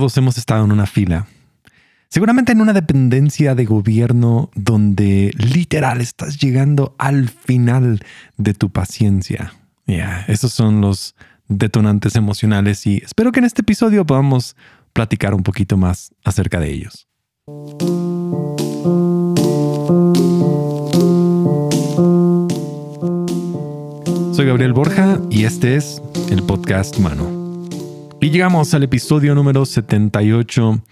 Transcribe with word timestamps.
Todos 0.00 0.16
hemos 0.16 0.38
estado 0.38 0.64
en 0.64 0.72
una 0.72 0.86
fila. 0.86 1.26
Seguramente 2.08 2.52
en 2.52 2.62
una 2.62 2.72
dependencia 2.72 3.54
de 3.54 3.66
gobierno 3.66 4.48
donde 4.54 5.30
literal 5.36 6.00
estás 6.00 6.38
llegando 6.38 6.94
al 6.96 7.28
final 7.28 8.00
de 8.38 8.54
tu 8.54 8.70
paciencia. 8.70 9.52
Ya, 9.86 10.24
esos 10.26 10.54
son 10.54 10.80
los 10.80 11.14
detonantes 11.48 12.16
emocionales 12.16 12.86
y 12.86 13.02
espero 13.04 13.30
que 13.30 13.40
en 13.40 13.44
este 13.44 13.60
episodio 13.60 14.06
podamos 14.06 14.56
platicar 14.94 15.34
un 15.34 15.42
poquito 15.42 15.76
más 15.76 16.14
acerca 16.24 16.60
de 16.60 16.70
ellos. 16.70 17.06
Soy 24.32 24.46
Gabriel 24.46 24.72
Borja 24.72 25.20
y 25.28 25.44
este 25.44 25.76
es 25.76 26.00
el 26.30 26.42
podcast 26.42 26.98
Mano. 26.98 27.39
Y 28.22 28.28
llegamos 28.28 28.74
al 28.74 28.82
episodio 28.82 29.34
número 29.34 29.64
78. 29.64 30.82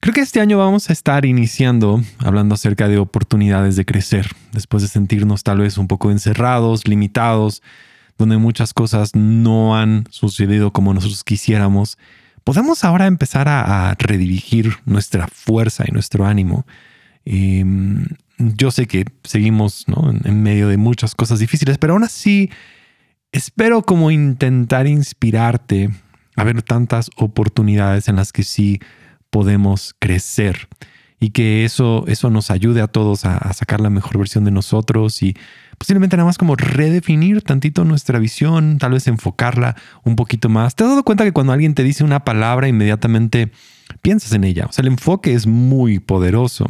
Creo 0.00 0.14
que 0.14 0.22
este 0.22 0.40
año 0.40 0.56
vamos 0.56 0.88
a 0.88 0.94
estar 0.94 1.26
iniciando 1.26 2.00
hablando 2.18 2.54
acerca 2.54 2.88
de 2.88 2.96
oportunidades 2.96 3.76
de 3.76 3.84
crecer, 3.84 4.26
después 4.52 4.82
de 4.82 4.88
sentirnos 4.88 5.42
tal 5.42 5.58
vez 5.58 5.76
un 5.76 5.86
poco 5.86 6.10
encerrados, 6.10 6.88
limitados, 6.88 7.62
donde 8.16 8.38
muchas 8.38 8.72
cosas 8.72 9.14
no 9.14 9.76
han 9.76 10.06
sucedido 10.08 10.72
como 10.72 10.94
nosotros 10.94 11.24
quisiéramos. 11.24 11.98
Podemos 12.42 12.84
ahora 12.84 13.06
empezar 13.06 13.48
a, 13.50 13.94
redirigir 13.98 14.72
nuestra 14.86 15.28
fuerza 15.28 15.84
y 15.86 15.92
nuestro 15.92 16.24
ánimo. 16.24 16.64
Em, 17.26 18.06
yo 18.38 18.70
sé 18.70 18.86
que 18.86 19.04
seguimos 19.24 19.84
en 20.24 20.42
medio 20.42 20.68
de 20.68 20.78
muchas 20.78 21.14
cosas 21.14 21.38
difíciles, 21.38 21.76
pero 21.76 21.92
aún 21.92 22.04
así 22.04 22.48
espero 23.30 23.82
como 23.82 24.10
intentar 24.10 24.86
inspirarte 24.86 25.90
a 26.36 26.44
ver 26.44 26.62
tantas 26.62 27.10
oportunidades 27.16 28.08
en 28.08 28.16
las 28.16 28.32
que 28.32 28.42
sí 28.42 28.80
podemos 29.30 29.94
crecer 29.98 30.68
y 31.22 31.30
que 31.30 31.64
eso, 31.64 32.04
eso 32.08 32.30
nos 32.30 32.50
ayude 32.50 32.80
a 32.80 32.88
todos 32.88 33.24
a, 33.24 33.52
sacar 33.52 33.80
la 33.80 33.90
mejor 33.90 34.18
versión 34.18 34.44
de 34.44 34.50
nosotros 34.50 35.22
y 35.22 35.36
posiblemente 35.78 36.16
nada 36.16 36.26
más 36.26 36.36
como 36.36 36.56
redefinir 36.56 37.42
tantito 37.42 37.84
nuestra 37.84 38.18
visión, 38.18 38.78
tal 38.78 38.92
vez 38.92 39.06
enfocarla 39.06 39.76
un 40.02 40.16
poquito 40.16 40.48
más. 40.48 40.74
¿Te 40.74 40.82
has 40.82 40.90
dado 40.90 41.04
cuenta 41.04 41.22
que 41.22 41.32
cuando 41.32 41.52
alguien 41.52 41.74
te 41.74 41.84
dice 41.84 42.02
una 42.02 42.24
palabra 42.24 42.66
inmediatamente 42.66 43.52
piensas 44.02 44.32
en 44.32 44.42
ella? 44.42 44.66
O 44.68 44.72
sea, 44.72 44.82
el 44.82 44.88
enfoque 44.88 45.32
es 45.32 45.46
muy 45.46 46.00
poderoso. 46.00 46.68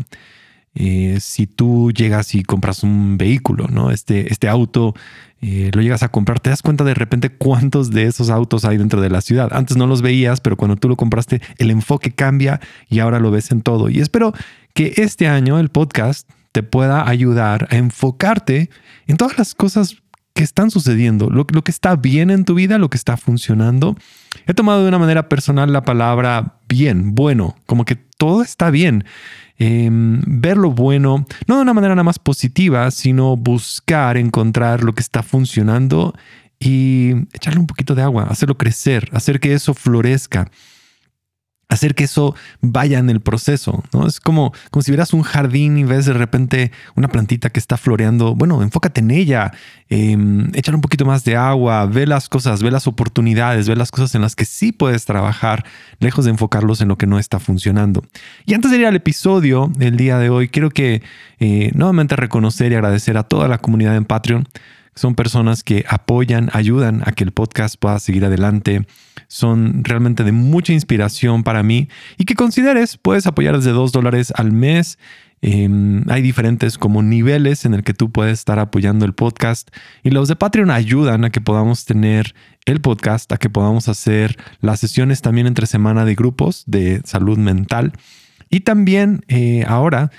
Eh, 0.74 1.18
si 1.20 1.46
tú 1.46 1.92
llegas 1.92 2.34
y 2.34 2.42
compras 2.42 2.82
un 2.82 3.18
vehículo, 3.18 3.68
¿no? 3.68 3.90
Este, 3.90 4.32
este 4.32 4.48
auto 4.48 4.94
eh, 5.42 5.70
lo 5.74 5.82
llegas 5.82 6.02
a 6.02 6.08
comprar, 6.08 6.40
te 6.40 6.50
das 6.50 6.62
cuenta 6.62 6.84
de 6.84 6.94
repente 6.94 7.30
cuántos 7.30 7.90
de 7.90 8.04
esos 8.04 8.30
autos 8.30 8.64
hay 8.64 8.78
dentro 8.78 9.00
de 9.00 9.10
la 9.10 9.20
ciudad. 9.20 9.50
Antes 9.52 9.76
no 9.76 9.86
los 9.86 10.00
veías, 10.00 10.40
pero 10.40 10.56
cuando 10.56 10.76
tú 10.76 10.88
lo 10.88 10.96
compraste, 10.96 11.42
el 11.58 11.70
enfoque 11.70 12.12
cambia 12.12 12.60
y 12.88 13.00
ahora 13.00 13.20
lo 13.20 13.30
ves 13.30 13.50
en 13.50 13.60
todo. 13.60 13.90
Y 13.90 14.00
espero 14.00 14.32
que 14.72 14.94
este 14.96 15.28
año 15.28 15.58
el 15.58 15.68
podcast 15.68 16.28
te 16.52 16.62
pueda 16.62 17.08
ayudar 17.08 17.66
a 17.70 17.76
enfocarte 17.76 18.70
en 19.06 19.16
todas 19.16 19.36
las 19.36 19.54
cosas 19.54 19.96
que 20.34 20.44
están 20.44 20.70
sucediendo, 20.70 21.28
lo, 21.28 21.46
lo, 21.52 21.62
que 21.62 21.70
está 21.70 21.96
bien 21.96 22.30
en 22.30 22.44
tu 22.44 22.54
vida, 22.54 22.78
lo 22.78 22.88
que 22.88 22.96
está 22.96 23.16
funcionando. 23.18 23.96
He 24.46 24.54
tomado 24.54 24.82
de 24.82 24.88
una 24.88 24.98
manera 24.98 25.28
personal 25.28 25.72
la 25.72 25.82
palabra 25.82 26.60
bien, 26.68 27.14
bueno, 27.14 27.56
como 27.66 27.84
que 27.84 27.96
todo 27.96 28.42
está 28.42 28.70
bien. 28.70 29.04
Em, 29.64 30.20
ver 30.26 30.56
lo 30.56 30.72
bueno, 30.72 31.24
no 31.46 31.54
de 31.54 31.62
una 31.62 31.72
manera 31.72 31.94
nada 31.94 32.02
más 32.02 32.18
positiva, 32.18 32.90
sino 32.90 33.36
buscar, 33.36 34.16
encontrar 34.16 34.82
lo 34.82 34.92
que 34.92 35.02
está 35.02 35.22
funcionando 35.22 36.14
y 36.58 37.12
echarle 37.32 37.60
un 37.60 37.68
poquito 37.68 37.94
de 37.94 38.02
agua, 38.02 38.24
hacerlo 38.24 38.58
crecer, 38.58 39.08
hacer 39.12 39.38
que 39.38 39.54
eso 39.54 39.72
florezca 39.72 40.50
hacer 41.72 41.94
que 41.94 42.04
eso 42.04 42.34
vaya 42.60 42.98
en 42.98 43.10
el 43.10 43.20
proceso, 43.20 43.82
¿no? 43.92 44.06
Es 44.06 44.20
como, 44.20 44.52
como 44.70 44.82
si 44.82 44.90
vieras 44.90 45.12
un 45.12 45.22
jardín 45.22 45.78
y 45.78 45.84
ves 45.84 46.06
de 46.06 46.12
repente 46.12 46.72
una 46.94 47.08
plantita 47.08 47.50
que 47.50 47.58
está 47.58 47.76
floreando. 47.76 48.34
Bueno, 48.34 48.62
enfócate 48.62 49.00
en 49.00 49.10
ella, 49.10 49.52
eh, 49.88 50.16
un 50.16 50.80
poquito 50.80 51.04
más 51.04 51.24
de 51.24 51.36
agua, 51.36 51.86
ve 51.86 52.06
las 52.06 52.28
cosas, 52.28 52.62
ve 52.62 52.70
las 52.70 52.86
oportunidades, 52.86 53.68
ve 53.68 53.76
las 53.76 53.90
cosas 53.90 54.14
en 54.14 54.22
las 54.22 54.36
que 54.36 54.44
sí 54.44 54.72
puedes 54.72 55.04
trabajar, 55.04 55.64
lejos 55.98 56.24
de 56.24 56.30
enfocarlos 56.30 56.80
en 56.80 56.88
lo 56.88 56.96
que 56.96 57.06
no 57.06 57.18
está 57.18 57.38
funcionando. 57.38 58.04
Y 58.46 58.54
antes 58.54 58.70
de 58.70 58.78
ir 58.78 58.86
al 58.86 58.96
episodio 58.96 59.70
del 59.76 59.96
día 59.96 60.18
de 60.18 60.30
hoy, 60.30 60.48
quiero 60.48 60.70
que 60.70 61.02
eh, 61.40 61.70
nuevamente 61.74 62.16
reconocer 62.16 62.72
y 62.72 62.74
agradecer 62.74 63.16
a 63.16 63.22
toda 63.24 63.48
la 63.48 63.58
comunidad 63.58 63.96
en 63.96 64.04
Patreon. 64.04 64.48
Son 64.94 65.14
personas 65.14 65.62
que 65.62 65.84
apoyan, 65.88 66.50
ayudan 66.52 67.02
a 67.06 67.12
que 67.12 67.24
el 67.24 67.32
podcast 67.32 67.76
pueda 67.78 67.98
seguir 67.98 68.24
adelante. 68.24 68.86
Son 69.26 69.84
realmente 69.84 70.22
de 70.22 70.32
mucha 70.32 70.72
inspiración 70.72 71.44
para 71.44 71.62
mí 71.62 71.88
y 72.18 72.24
que 72.24 72.34
consideres, 72.34 72.98
puedes 72.98 73.26
apoyar 73.26 73.56
desde 73.56 73.70
dos 73.70 73.92
dólares 73.92 74.32
al 74.36 74.52
mes. 74.52 74.98
Em, 75.40 76.04
hay 76.08 76.22
diferentes 76.22 76.78
como 76.78 77.02
niveles 77.02 77.64
en 77.64 77.74
el 77.74 77.82
que 77.82 77.94
tú 77.94 78.12
puedes 78.12 78.38
estar 78.38 78.60
apoyando 78.60 79.04
el 79.04 79.12
podcast 79.12 79.70
y 80.04 80.10
los 80.10 80.28
de 80.28 80.36
Patreon 80.36 80.70
ayudan 80.70 81.24
a 81.24 81.30
que 81.30 81.40
podamos 81.40 81.84
tener 81.84 82.34
el 82.64 82.80
podcast, 82.80 83.32
a 83.32 83.38
que 83.38 83.50
podamos 83.50 83.88
hacer 83.88 84.36
las 84.60 84.78
sesiones 84.78 85.20
también 85.20 85.48
entre 85.48 85.66
semana 85.66 86.04
de 86.04 86.14
grupos 86.14 86.62
de 86.66 87.00
salud 87.04 87.38
mental 87.38 87.92
y 88.50 88.60
también 88.60 89.24
eh, 89.26 89.64
ahora 89.66 90.12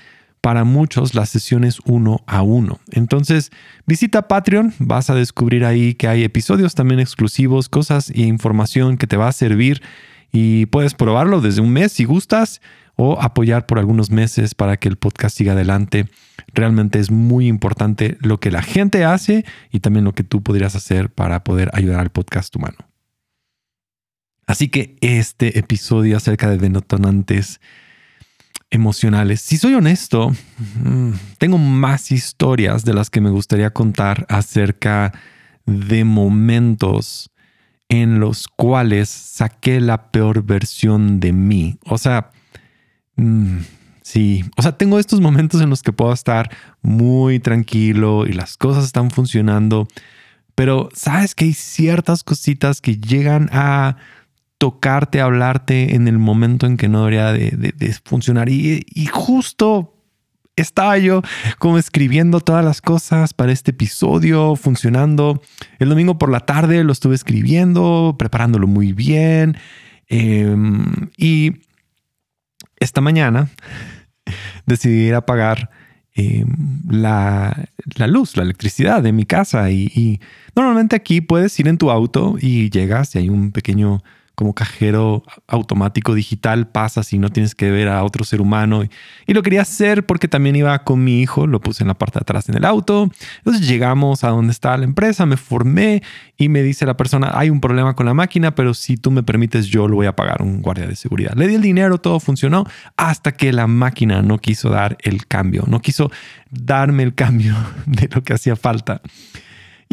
para 0.44 0.64
muchos 0.64 1.14
las 1.14 1.30
sesiones 1.30 1.78
uno 1.86 2.22
a 2.26 2.42
uno. 2.42 2.78
Entonces, 2.90 3.50
visita 3.86 4.28
Patreon, 4.28 4.74
vas 4.78 5.08
a 5.08 5.14
descubrir 5.14 5.64
ahí 5.64 5.94
que 5.94 6.06
hay 6.06 6.22
episodios 6.22 6.74
también 6.74 7.00
exclusivos, 7.00 7.70
cosas 7.70 8.10
e 8.10 8.24
información 8.24 8.98
que 8.98 9.06
te 9.06 9.16
va 9.16 9.28
a 9.28 9.32
servir 9.32 9.80
y 10.32 10.66
puedes 10.66 10.92
probarlo 10.92 11.40
desde 11.40 11.62
un 11.62 11.70
mes 11.70 11.92
si 11.92 12.04
gustas 12.04 12.60
o 12.94 13.22
apoyar 13.22 13.64
por 13.64 13.78
algunos 13.78 14.10
meses 14.10 14.54
para 14.54 14.76
que 14.76 14.86
el 14.86 14.96
podcast 14.96 15.34
siga 15.34 15.52
adelante. 15.54 16.10
Realmente 16.52 16.98
es 16.98 17.10
muy 17.10 17.46
importante 17.46 18.18
lo 18.20 18.38
que 18.38 18.50
la 18.50 18.60
gente 18.60 19.02
hace 19.02 19.46
y 19.72 19.80
también 19.80 20.04
lo 20.04 20.12
que 20.12 20.24
tú 20.24 20.42
podrías 20.42 20.76
hacer 20.76 21.08
para 21.08 21.42
poder 21.42 21.70
ayudar 21.72 22.00
al 22.00 22.10
podcast 22.10 22.54
humano. 22.54 22.76
Así 24.46 24.68
que 24.68 24.94
este 25.00 25.58
episodio 25.58 26.18
acerca 26.18 26.50
de 26.50 26.58
denotonantes 26.58 27.62
emocionales. 28.74 29.40
Si 29.40 29.56
soy 29.56 29.74
honesto, 29.74 30.32
mm, 30.82 31.12
tengo 31.38 31.58
más 31.58 32.10
historias 32.10 32.84
de 32.84 32.92
las 32.92 33.08
que 33.08 33.20
me 33.20 33.30
gustaría 33.30 33.70
contar 33.70 34.26
acerca 34.28 35.12
de 35.64 36.04
momentos 36.04 37.30
en 37.88 38.18
los 38.18 38.48
cuales 38.48 39.08
saqué 39.08 39.80
la 39.80 40.10
peor 40.10 40.42
versión 40.42 41.20
de 41.20 41.32
mí. 41.32 41.78
O 41.86 41.98
sea, 41.98 42.30
mm, 43.16 43.58
sí, 44.02 44.44
o 44.56 44.62
sea, 44.62 44.76
tengo 44.76 44.98
estos 44.98 45.20
momentos 45.20 45.60
en 45.60 45.70
los 45.70 45.82
que 45.82 45.92
puedo 45.92 46.12
estar 46.12 46.50
muy 46.82 47.38
tranquilo 47.38 48.26
y 48.26 48.32
las 48.32 48.56
cosas 48.56 48.84
están 48.84 49.10
funcionando, 49.10 49.86
pero 50.54 50.88
sabes 50.94 51.34
que 51.34 51.44
hay 51.44 51.54
ciertas 51.54 52.24
cositas 52.24 52.80
que 52.80 52.96
llegan 52.96 53.48
a 53.52 53.96
tocarte, 54.64 55.20
hablarte 55.20 55.94
en 55.94 56.08
el 56.08 56.18
momento 56.18 56.64
en 56.64 56.78
que 56.78 56.88
no 56.88 57.04
debería 57.04 57.34
de, 57.34 57.96
funcionar. 58.02 58.48
Y, 58.48 58.82
justo 59.12 59.92
estaba 60.56 60.96
yo 60.96 61.20
como 61.58 61.76
escribiendo 61.76 62.40
todas 62.40 62.64
las 62.64 62.80
cosas 62.80 63.34
para 63.34 63.52
este 63.52 63.72
episodio, 63.72 64.56
funcionando. 64.56 65.42
El 65.78 65.90
domingo 65.90 66.16
por 66.16 66.30
la 66.30 66.40
tarde 66.40 66.82
lo 66.82 66.92
estuve 66.92 67.14
escribiendo, 67.14 68.16
preparándolo 68.18 68.66
muy 68.66 68.94
bien. 68.94 69.58
Em, 70.08 71.10
y 71.18 71.52
esta 72.78 73.02
mañana 73.02 73.50
decidí 74.64 75.08
ir 75.08 75.14
a 75.14 75.26
pagar 75.26 75.68
em, 76.14 76.46
la, 76.88 77.68
luz, 78.06 78.34
la 78.38 78.44
electricidad 78.44 79.02
de 79.02 79.12
mi 79.12 79.26
casa. 79.26 79.70
Y 79.70 80.22
normalmente 80.56 80.96
aquí 80.96 81.20
puedes 81.20 81.60
ir 81.60 81.68
en 81.68 81.76
tu 81.76 81.90
auto 81.90 82.36
y 82.40 82.70
llegas 82.70 83.14
y 83.14 83.18
hay 83.18 83.28
un 83.28 83.52
pequeño 83.52 84.02
como 84.34 84.54
cajero 84.54 85.22
automático 85.46 86.14
digital, 86.14 86.68
pasas 86.68 87.12
y 87.12 87.18
no 87.18 87.30
tienes 87.30 87.54
que 87.54 87.70
ver 87.70 87.88
a 87.88 88.02
otro 88.04 88.24
ser 88.24 88.40
humano. 88.40 88.84
Y, 89.26 89.32
lo 89.34 89.42
quería 89.42 89.62
hacer 89.62 90.06
porque 90.06 90.28
también 90.28 90.54
iba 90.56 90.78
con 90.84 91.02
mi 91.02 91.20
hijo, 91.20 91.46
lo 91.46 91.60
puse 91.60 91.82
en 91.82 91.88
la 91.88 91.94
parte 91.94 92.18
de 92.18 92.22
atrás 92.22 92.48
en 92.48 92.56
el 92.56 92.64
auto. 92.64 93.10
Entonces 93.38 93.66
llegamos 93.66 94.24
a 94.24 94.28
donde 94.28 94.52
está 94.52 94.76
la 94.76 94.84
empresa, 94.84 95.26
me 95.26 95.36
formé 95.36 96.02
y 96.36 96.48
me 96.48 96.62
dice 96.62 96.86
la 96.86 96.96
persona, 96.96 97.30
hay 97.34 97.50
un 97.50 97.60
problema 97.60 97.94
con 97.94 98.06
la 98.06 98.14
máquina, 98.14 98.54
pero 98.54 98.74
si 98.74 98.96
tú 98.96 99.10
me 99.10 99.22
permites, 99.22 99.66
yo 99.66 99.88
lo 99.88 99.96
voy 99.96 100.06
a 100.06 100.16
pagar 100.16 100.42
un 100.42 100.62
guardia 100.62 100.86
de 100.86 100.96
seguridad. 100.96 101.34
Le 101.34 101.48
di 101.48 101.54
el 101.54 101.62
dinero, 101.62 101.98
todo 101.98 102.20
funcionó, 102.20 102.64
hasta 102.96 103.32
que 103.32 103.52
la 103.52 103.66
máquina 103.66 104.22
no 104.22 104.38
quiso 104.38 104.70
dar 104.70 104.96
el 105.02 105.26
cambio, 105.26 105.64
no 105.66 105.80
quiso 105.80 106.10
darme 106.50 107.02
el 107.02 107.14
cambio 107.24 107.54
de 107.86 108.08
lo 108.12 108.22
que 108.22 108.34
hacía 108.34 108.56
falta. 108.56 109.00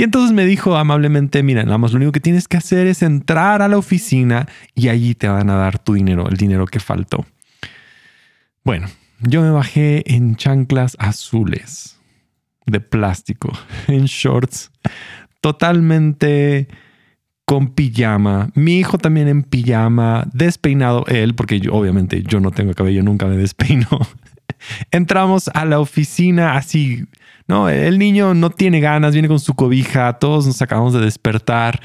Y 0.01 0.03
entonces 0.03 0.31
me 0.31 0.45
dijo 0.45 0.77
amablemente, 0.77 1.43
mira, 1.43 1.63
más 1.77 1.91
lo 1.91 1.97
único 1.97 2.11
que 2.11 2.19
tienes 2.19 2.47
que 2.47 2.57
hacer 2.57 2.87
es 2.87 3.03
entrar 3.03 3.61
a 3.61 3.67
la 3.67 3.77
oficina 3.77 4.47
y 4.73 4.87
allí 4.87 5.13
te 5.13 5.27
van 5.27 5.51
a 5.51 5.55
dar 5.55 5.77
tu 5.77 5.93
dinero, 5.93 6.27
el 6.27 6.37
dinero 6.37 6.65
que 6.65 6.79
faltó. 6.79 7.23
Bueno, 8.63 8.87
yo 9.19 9.43
me 9.43 9.51
bajé 9.51 10.01
en 10.11 10.37
chanclas 10.37 10.97
azules 10.97 11.99
de 12.65 12.79
plástico, 12.79 13.51
en 13.87 14.05
shorts, 14.05 14.71
totalmente 15.39 16.67
con 17.45 17.67
pijama, 17.67 18.49
mi 18.55 18.79
hijo 18.79 18.97
también 18.97 19.27
en 19.27 19.43
pijama, 19.43 20.27
despeinado 20.33 21.05
él, 21.09 21.35
porque 21.35 21.59
yo, 21.59 21.75
obviamente 21.75 22.23
yo 22.23 22.39
no 22.39 22.49
tengo 22.49 22.73
cabello, 22.73 23.03
nunca 23.03 23.27
me 23.27 23.37
despeino. 23.37 23.87
Entramos 24.89 25.51
a 25.53 25.63
la 25.65 25.79
oficina 25.79 26.57
así, 26.57 27.05
¿no? 27.47 27.69
El 27.69 27.99
niño 27.99 28.33
no 28.33 28.49
tiene 28.49 28.79
ganas, 28.79 29.13
viene 29.13 29.27
con 29.27 29.39
su 29.39 29.53
cobija, 29.53 30.13
todos 30.13 30.45
nos 30.45 30.61
acabamos 30.61 30.93
de 30.93 31.01
despertar. 31.01 31.81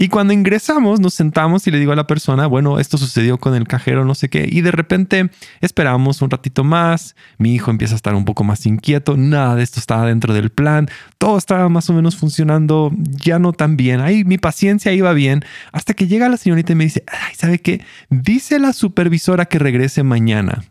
Y 0.00 0.06
cuando 0.06 0.32
ingresamos, 0.32 1.00
nos 1.00 1.14
sentamos 1.14 1.66
y 1.66 1.72
le 1.72 1.80
digo 1.80 1.90
a 1.90 1.96
la 1.96 2.06
persona, 2.06 2.46
bueno, 2.46 2.78
esto 2.78 2.96
sucedió 2.98 3.38
con 3.38 3.56
el 3.56 3.66
cajero, 3.66 4.04
no 4.04 4.14
sé 4.14 4.28
qué. 4.28 4.48
Y 4.48 4.60
de 4.60 4.70
repente 4.70 5.28
esperamos 5.60 6.22
un 6.22 6.30
ratito 6.30 6.62
más. 6.62 7.16
Mi 7.36 7.52
hijo 7.52 7.72
empieza 7.72 7.94
a 7.94 7.96
estar 7.96 8.14
un 8.14 8.24
poco 8.24 8.44
más 8.44 8.64
inquieto. 8.64 9.16
Nada 9.16 9.56
de 9.56 9.64
esto 9.64 9.80
estaba 9.80 10.06
dentro 10.06 10.34
del 10.34 10.50
plan. 10.50 10.88
Todo 11.18 11.36
estaba 11.36 11.68
más 11.68 11.90
o 11.90 11.94
menos 11.94 12.16
funcionando 12.16 12.92
ya 12.96 13.40
no 13.40 13.52
tan 13.52 13.76
bien. 13.76 14.00
Ahí 14.00 14.22
mi 14.22 14.38
paciencia 14.38 14.92
iba 14.92 15.12
bien. 15.14 15.44
Hasta 15.72 15.94
que 15.94 16.06
llega 16.06 16.28
la 16.28 16.36
señorita 16.36 16.74
y 16.74 16.76
me 16.76 16.84
dice, 16.84 17.02
ay, 17.08 17.34
¿sabe 17.34 17.58
qué? 17.58 17.84
Dice 18.08 18.60
la 18.60 18.72
supervisora 18.72 19.46
que 19.46 19.58
regrese 19.58 20.04
mañana. 20.04 20.62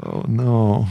Oh, 0.00 0.24
no. 0.28 0.88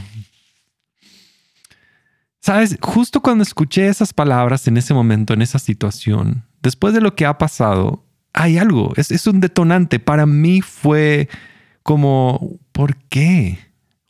Sabes, 2.40 2.78
justo 2.80 3.20
cuando 3.20 3.42
escuché 3.42 3.88
esas 3.88 4.12
palabras 4.12 4.66
en 4.68 4.76
ese 4.76 4.94
momento, 4.94 5.34
en 5.34 5.42
esa 5.42 5.58
situación, 5.58 6.44
después 6.62 6.94
de 6.94 7.00
lo 7.00 7.14
que 7.14 7.26
ha 7.26 7.36
pasado, 7.36 8.04
hay 8.32 8.58
algo, 8.58 8.92
es, 8.96 9.26
un 9.26 9.40
detonante. 9.40 9.98
Para 9.98 10.26
mí 10.26 10.60
fue 10.60 11.28
como, 11.82 12.58
¿por 12.72 12.96
qué? 13.08 13.58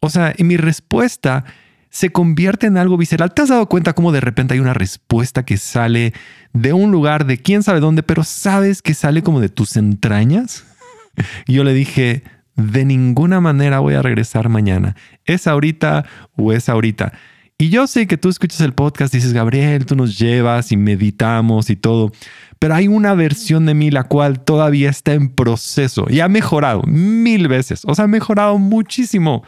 O 0.01 0.11
sea, 0.11 0.35
y 0.37 0.45
mi 0.45 0.57
respuesta 0.57 1.45
se 1.91 2.11
convierte 2.11 2.67
en 2.67 2.77
algo 2.77 2.97
visceral. 2.97 3.33
¿Te 3.33 3.43
has 3.43 3.49
dado 3.49 3.69
cuenta 3.69 3.95
cómo 3.95 4.13
de 4.13 4.21
repente 4.21 4.55
hay 4.55 4.61
una 4.61 4.75
respuesta 4.75 5.45
que 5.45 5.57
sale 5.57 6.13
de 6.53 6.73
un 6.73 6.91
lugar 6.91 7.25
de 7.25 7.39
quién 7.39 7.63
sabe 7.63 7.81
dónde, 7.81 8.03
pero 8.03 8.25
sabes 8.25 8.83
que 8.83 8.95
sale 8.95 9.23
como 9.23 9.41
de 9.41 9.49
tus 9.49 9.77
entrañas? 9.77 10.65
Yo 11.47 11.65
le 11.65 11.73
dije, 11.73 12.23
de 12.59 12.85
ninguna 12.85 13.41
manera 13.41 13.79
voy 13.79 13.95
a 13.95 14.03
regresar 14.03 14.49
mañana. 14.49 14.97
¿Es 15.25 15.47
ahorita 15.47 16.05
o 16.37 16.53
es 16.53 16.69
ahorita? 16.69 17.13
Y 17.57 17.71
yo 17.71 17.87
sé 17.87 18.07
que 18.07 18.17
tú 18.17 18.29
escuchas 18.29 18.61
el 18.61 18.75
podcast 18.75 19.15
y 19.15 19.19
dices, 19.19 19.33
Gabriel, 19.33 19.87
tú 19.87 19.97
nos 19.97 20.19
llevas 20.19 20.71
y 20.71 20.77
meditamos 20.77 21.71
y 21.71 21.77
todo, 21.77 22.13
pero 22.59 22.75
hay 22.75 22.89
una 22.89 23.15
versión 23.15 23.67
de 23.67 23.75
mí 23.75 23.91
la 23.91 24.05
cual 24.05 24.45
todavía 24.45 24.91
está 24.91 25.15
en 25.15 25.29
proceso 25.29 26.07
y 26.09 26.21
ha 26.21 26.29
mejorado 26.29 26.83
mil 26.83 27.49
veces, 27.49 27.83
o 27.85 27.95
sea, 27.95 28.05
ha 28.05 28.09
mejorado 28.09 28.59
muchísimo, 28.59 29.43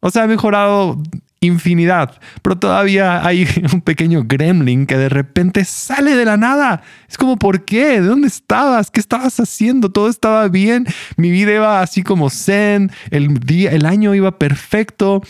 o 0.00 0.10
sea, 0.10 0.22
ha 0.22 0.26
mejorado 0.26 1.02
infinidad, 1.40 2.20
pero 2.42 2.58
todavía 2.58 3.24
hay 3.26 3.46
un 3.72 3.80
pequeño 3.80 4.24
gremlin 4.26 4.86
que 4.86 4.96
de 4.96 5.08
repente 5.08 5.64
sale 5.64 6.14
de 6.14 6.24
la 6.24 6.36
nada. 6.36 6.82
Es 7.08 7.16
como, 7.16 7.38
¿por 7.38 7.64
qué? 7.64 8.00
¿De 8.00 8.06
dónde 8.06 8.28
estabas? 8.28 8.90
¿Qué 8.90 9.00
estabas 9.00 9.40
haciendo? 9.40 9.90
Todo 9.90 10.08
estaba 10.08 10.48
bien. 10.48 10.86
Mi 11.16 11.30
vida 11.30 11.52
iba 11.52 11.80
así 11.80 12.02
como 12.02 12.30
zen. 12.30 12.90
El 13.10 13.40
día, 13.40 13.72
el 13.72 13.86
año 13.86 14.14
iba 14.14 14.38
perfecto. 14.38 15.22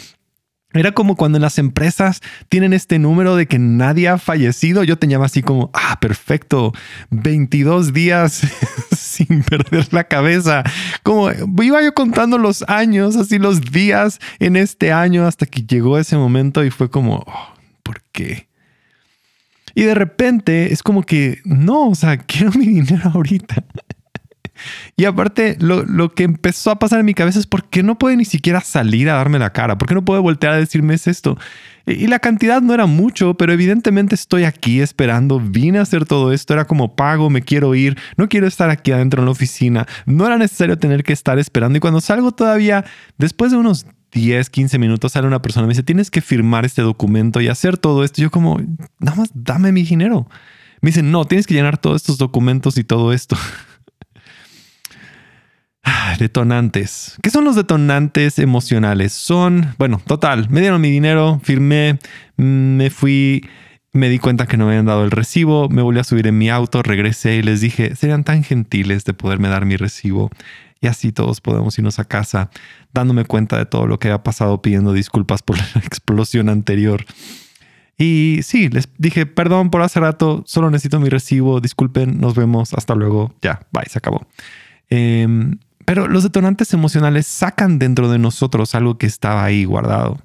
Era 0.73 0.93
como 0.93 1.17
cuando 1.17 1.37
en 1.37 1.43
las 1.43 1.59
empresas 1.59 2.21
tienen 2.49 2.73
este 2.73 3.01
número 3.01 3.35
de 3.35 3.47
que 3.47 3.59
nadie 3.59 4.09
ha 4.09 4.19
fallecido. 4.19 4.85
Yo 4.85 4.99
tenía 4.99 5.19
así 5.19 5.43
como, 5.43 5.71
ah, 5.75 5.99
perfecto, 6.01 6.73
22 7.11 7.93
días 7.93 8.43
sin 8.97 9.43
perder 9.43 9.93
la 9.93 10.05
cabeza. 10.05 10.63
Como 11.03 11.31
iba 11.61 11.83
yo 11.83 11.93
contando 11.93 12.39
los 12.39 12.63
años, 12.69 13.17
así 13.17 13.39
los 13.39 13.61
días 13.61 14.21
en 14.39 14.57
este 14.57 14.93
año 14.93 15.27
hasta 15.27 15.45
que 15.45 15.63
llegó 15.63 15.99
ese 15.99 16.17
momento 16.17 16.65
y 16.65 16.71
fue 16.71 16.89
como, 16.89 17.25
oh, 17.27 17.55
¿por 17.83 18.03
qué? 18.13 18.49
Y 19.75 19.83
de 19.83 19.95
repente 19.95 20.73
es 20.73 20.83
como 20.83 21.03
que, 21.03 21.41
no, 21.45 21.89
o 21.89 21.95
sea, 21.97 22.17
quiero 22.27 22.53
mi 22.53 22.67
dinero 22.67 23.11
ahorita. 23.13 23.65
Y 24.97 25.05
aparte, 25.05 25.57
lo, 25.61 26.13
que 26.15 26.25
empezó 26.25 26.71
a 26.71 26.79
pasar 26.79 27.01
en 27.01 27.07
mi 27.07 27.15
cabeza 27.15 27.39
es 27.39 27.47
por 27.47 27.65
qué 27.65 27.83
no 27.83 27.99
puede 27.99 28.17
ni 28.17 28.25
siquiera 28.25 28.61
salir 28.61 29.09
a 29.11 29.15
darme 29.15 29.39
la 29.39 29.53
cara, 29.53 29.79
por 29.79 29.89
qué 29.89 29.95
no 29.95 30.05
puede 30.05 30.21
voltear 30.21 30.53
a 30.53 30.57
decirme 30.57 30.95
es 30.95 31.07
esto. 31.07 31.39
Y 31.87 32.07
la 32.07 32.19
cantidad 32.19 32.61
no 32.63 32.75
era 32.75 32.87
mucho, 32.87 33.35
pero 33.35 33.53
evidentemente 33.53 34.15
estoy 34.15 34.45
aquí 34.45 34.81
esperando, 34.81 35.41
vine 35.41 35.79
a 35.79 35.83
hacer 35.83 36.05
todo 36.05 36.33
esto, 36.33 36.53
era 36.53 36.67
como 36.67 36.95
pago, 36.95 37.31
me 37.31 37.43
quiero 37.43 37.75
ir, 37.75 37.99
no 38.17 38.29
quiero 38.29 38.47
estar 38.47 38.71
aquí 38.71 38.93
adentro 38.93 39.23
en 39.23 39.27
la 39.27 39.33
oficina, 39.33 39.87
no 40.07 40.27
era 40.27 40.39
necesario 40.39 40.79
tener 40.79 41.03
que 41.03 41.13
estar 41.13 41.39
esperando. 41.39 41.79
Y 41.79 41.81
cuando 41.81 42.01
salgo 42.01 42.33
todavía, 42.33 42.85
después 43.19 43.51
de 43.51 43.57
unos 43.57 43.87
10, 44.13 44.51
15 44.51 44.79
minutos, 44.79 45.13
sale 45.13 45.27
una 45.27 45.43
persona 45.43 45.65
y 45.65 45.69
me 45.69 45.73
dice, 45.73 45.83
tienes 45.83 46.11
que 46.11 46.21
firmar 46.21 46.65
este 46.65 46.83
documento 46.83 47.41
y 47.41 47.49
hacer 47.49 47.79
todo 47.79 48.05
esto. 48.05 48.23
Yo 48.23 48.31
como, 48.31 48.61
nada 48.99 49.17
más 49.17 49.31
dame 49.35 49.73
mi 49.73 49.83
dinero. 49.83 50.29
Me 50.81 50.89
dicen, 50.89 51.11
no, 51.11 51.25
tienes 51.25 51.47
que 51.47 51.55
llenar 51.55 51.79
todos 51.79 51.97
estos 51.97 52.19
documentos 52.19 52.79
y 52.79 52.85
todo 52.85 53.13
esto. 53.13 53.37
Detonantes. 56.19 57.17
¿Qué 57.23 57.31
son 57.31 57.45
los 57.45 57.57
detonantes 57.57 58.39
emocionales? 58.39 59.13
Son, 59.13 59.75
bueno, 59.79 60.01
total, 60.07 60.49
me 60.51 60.61
dieron 60.61 60.81
mi 60.81 60.91
dinero, 60.91 61.41
firmé, 61.43 61.99
me 62.37 62.91
fui, 62.91 63.49
me 63.93 64.09
di 64.09 64.19
cuenta 64.19 64.47
que 64.47 64.57
no 64.57 64.67
me 64.67 64.73
habían 64.73 64.87
dado 64.87 65.05
el 65.05 65.11
recibo, 65.11 65.69
me 65.69 65.83
volví 65.83 65.99
a 65.99 66.05
subir 66.05 66.27
en 66.27 66.39
mi 66.39 66.51
auto, 66.51 66.83
regresé 66.83 67.37
y 67.37 67.43
les 67.43 67.61
dije, 67.61 67.97
serían 67.97 68.25
tan 68.25 68.45
gentiles 68.45 69.05
de 69.05 69.15
poderme 69.15 69.49
dar 69.49 69.65
mi 69.65 69.77
recibo. 69.77 70.31
Y 70.83 70.87
así 70.87 71.13
todos 71.13 71.41
podemos 71.41 71.79
irnos 71.79 71.99
a 71.99 72.05
casa, 72.05 72.51
dándome 72.93 73.25
cuenta 73.25 73.59
de 73.59 73.67
todo 73.67 73.87
lo 73.87 73.99
que 73.99 74.09
había 74.09 74.23
pasado, 74.23 74.63
pidiendo 74.63 74.93
disculpas 74.93 75.43
por 75.43 75.59
la 75.75 75.83
explosión 75.85 76.49
anterior. 76.49 77.05
Y 77.99 78.41
sí, 78.43 78.69
les 78.71 78.89
dije, 78.97 79.27
perdón 79.27 79.71
por 79.71 79.83
hace 79.83 80.01
rato, 80.01 80.43
solo 80.47 80.71
necesito 80.71 81.01
mi 81.01 81.11
recibo, 81.11 81.61
disculpen, 81.61 82.19
nos 82.19 82.35
vemos, 82.35 82.73
hasta 82.73 82.95
luego, 82.95 83.35
ya, 83.43 83.61
bye, 83.73 83.85
se 83.89 83.99
acabó. 83.99 84.27
Eh, 84.89 85.27
pero 85.85 86.09
los 86.09 86.23
detonantes 86.23 86.73
emocionales 86.73 87.27
sacan 87.27 87.79
dentro 87.79 88.11
de 88.11 88.19
nosotros 88.19 88.75
algo 88.75 88.99
que 88.99 89.07
estaba 89.07 89.45
ahí 89.45 89.65
guardado. 89.65 90.19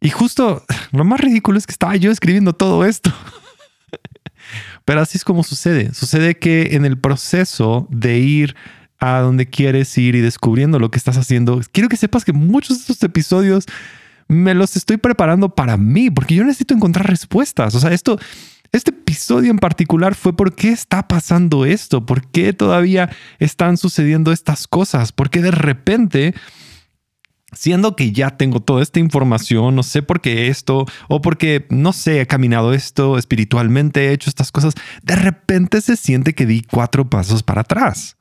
Y 0.00 0.10
justo 0.10 0.64
lo 0.92 1.04
más 1.04 1.20
ridículo 1.20 1.58
es 1.58 1.66
que 1.66 1.72
estaba 1.72 1.96
yo 1.96 2.10
escribiendo 2.10 2.52
todo 2.52 2.84
esto. 2.84 3.12
Pero 4.84 5.00
así 5.00 5.18
es 5.18 5.24
como 5.24 5.42
sucede. 5.42 5.92
Sucede 5.92 6.38
que 6.38 6.74
en 6.76 6.86
el 6.86 6.98
proceso 6.98 7.86
de 7.90 8.18
ir 8.18 8.56
a 8.98 9.18
donde 9.20 9.46
quieres 9.46 9.96
ir 9.98 10.14
y 10.14 10.20
descubriendo 10.20 10.78
lo 10.78 10.90
que 10.90 10.98
estás 10.98 11.18
haciendo, 11.18 11.60
quiero 11.72 11.88
que 11.88 11.96
sepas 11.96 12.24
que 12.24 12.32
muchos 12.32 12.78
de 12.78 12.80
estos 12.80 13.02
episodios 13.02 13.66
me 14.28 14.54
los 14.54 14.76
estoy 14.76 14.96
preparando 14.96 15.54
para 15.54 15.76
mí, 15.76 16.10
porque 16.10 16.34
yo 16.34 16.44
necesito 16.44 16.74
encontrar 16.74 17.06
respuestas. 17.06 17.74
O 17.74 17.80
sea, 17.80 17.92
esto 17.92 18.18
este 18.72 18.90
episodio 18.90 19.50
en 19.50 19.58
particular 19.58 20.14
fue 20.14 20.36
por 20.36 20.54
qué 20.54 20.70
está 20.70 21.08
pasando 21.08 21.64
esto, 21.64 22.04
por 22.04 22.26
qué 22.28 22.52
todavía 22.52 23.10
están 23.38 23.76
sucediendo 23.76 24.32
estas 24.32 24.66
cosas, 24.66 25.12
por 25.12 25.30
qué 25.30 25.42
de 25.42 25.50
repente 25.50 26.34
siendo 27.52 27.96
que 27.96 28.12
ya 28.12 28.36
tengo 28.36 28.60
toda 28.60 28.82
esta 28.82 29.00
información, 29.00 29.74
no 29.74 29.82
sé 29.82 30.02
por 30.02 30.20
qué 30.20 30.48
esto, 30.48 30.84
o 31.08 31.22
porque, 31.22 31.66
no 31.70 31.94
sé, 31.94 32.20
he 32.20 32.26
caminado 32.26 32.74
esto 32.74 33.16
espiritualmente, 33.16 34.08
he 34.08 34.12
hecho 34.12 34.28
estas 34.28 34.52
cosas, 34.52 34.74
de 35.02 35.16
repente 35.16 35.80
se 35.80 35.96
siente 35.96 36.34
que 36.34 36.44
di 36.44 36.62
cuatro 36.62 37.08
pasos 37.08 37.42
para 37.42 37.62
atrás. 37.62 38.17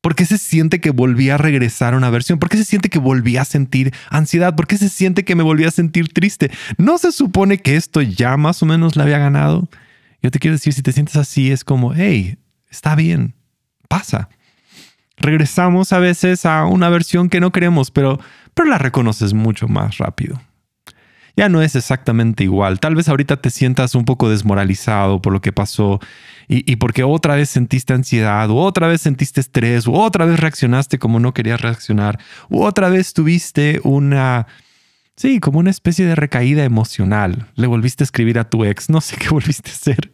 ¿Por 0.00 0.14
qué 0.14 0.24
se 0.24 0.38
siente 0.38 0.80
que 0.80 0.90
volví 0.90 1.28
a 1.28 1.36
regresar 1.36 1.92
a 1.92 1.96
una 1.96 2.08
versión? 2.08 2.38
¿Por 2.38 2.48
qué 2.48 2.56
se 2.56 2.64
siente 2.64 2.88
que 2.88 2.98
volví 2.98 3.36
a 3.36 3.44
sentir 3.44 3.92
ansiedad? 4.08 4.56
¿Por 4.56 4.66
qué 4.66 4.78
se 4.78 4.88
siente 4.88 5.24
que 5.24 5.34
me 5.34 5.42
volví 5.42 5.64
a 5.64 5.70
sentir 5.70 6.12
triste? 6.12 6.50
¿No 6.78 6.96
se 6.96 7.12
supone 7.12 7.58
que 7.58 7.76
esto 7.76 8.00
ya 8.00 8.36
más 8.38 8.62
o 8.62 8.66
menos 8.66 8.96
la 8.96 9.02
había 9.02 9.18
ganado? 9.18 9.68
Yo 10.22 10.30
te 10.30 10.38
quiero 10.38 10.56
decir, 10.56 10.72
si 10.72 10.82
te 10.82 10.92
sientes 10.92 11.16
así, 11.16 11.50
es 11.50 11.64
como, 11.64 11.94
hey, 11.94 12.38
está 12.70 12.94
bien, 12.94 13.34
pasa. 13.88 14.30
Regresamos 15.18 15.92
a 15.92 15.98
veces 15.98 16.46
a 16.46 16.64
una 16.64 16.88
versión 16.88 17.28
que 17.28 17.40
no 17.40 17.52
queremos, 17.52 17.90
pero, 17.90 18.18
pero 18.54 18.68
la 18.68 18.78
reconoces 18.78 19.34
mucho 19.34 19.68
más 19.68 19.98
rápido 19.98 20.40
ya 21.40 21.48
no 21.48 21.62
es 21.62 21.74
exactamente 21.74 22.44
igual. 22.44 22.80
Tal 22.80 22.94
vez 22.94 23.08
ahorita 23.08 23.38
te 23.38 23.48
sientas 23.48 23.94
un 23.94 24.04
poco 24.04 24.28
desmoralizado 24.28 25.22
por 25.22 25.32
lo 25.32 25.40
que 25.40 25.52
pasó 25.52 25.98
y, 26.52 26.74
porque 26.76 27.04
otra 27.04 27.36
vez 27.36 27.48
sentiste 27.48 27.92
ansiedad, 27.92 28.50
o 28.50 28.56
otra 28.56 28.88
vez 28.88 29.02
sentiste 29.02 29.40
estrés, 29.40 29.86
o 29.86 29.92
otra 29.92 30.24
vez 30.24 30.40
reaccionaste 30.40 30.98
como 30.98 31.20
no 31.20 31.32
querías 31.32 31.60
reaccionar, 31.60 32.18
o 32.48 32.66
otra 32.66 32.88
vez 32.88 33.12
tuviste 33.12 33.80
una, 33.84 34.48
sí, 35.14 35.38
como 35.38 35.60
una 35.60 35.70
especie 35.70 36.04
de 36.06 36.16
recaída 36.16 36.64
emocional. 36.64 37.46
Le 37.54 37.68
volviste 37.68 38.02
a 38.02 38.06
escribir 38.06 38.36
a 38.36 38.50
tu 38.50 38.64
ex, 38.64 38.90
no 38.90 39.00
sé 39.00 39.16
qué 39.20 39.28
volviste 39.28 39.70
a 39.70 39.74
hacer, 39.74 40.10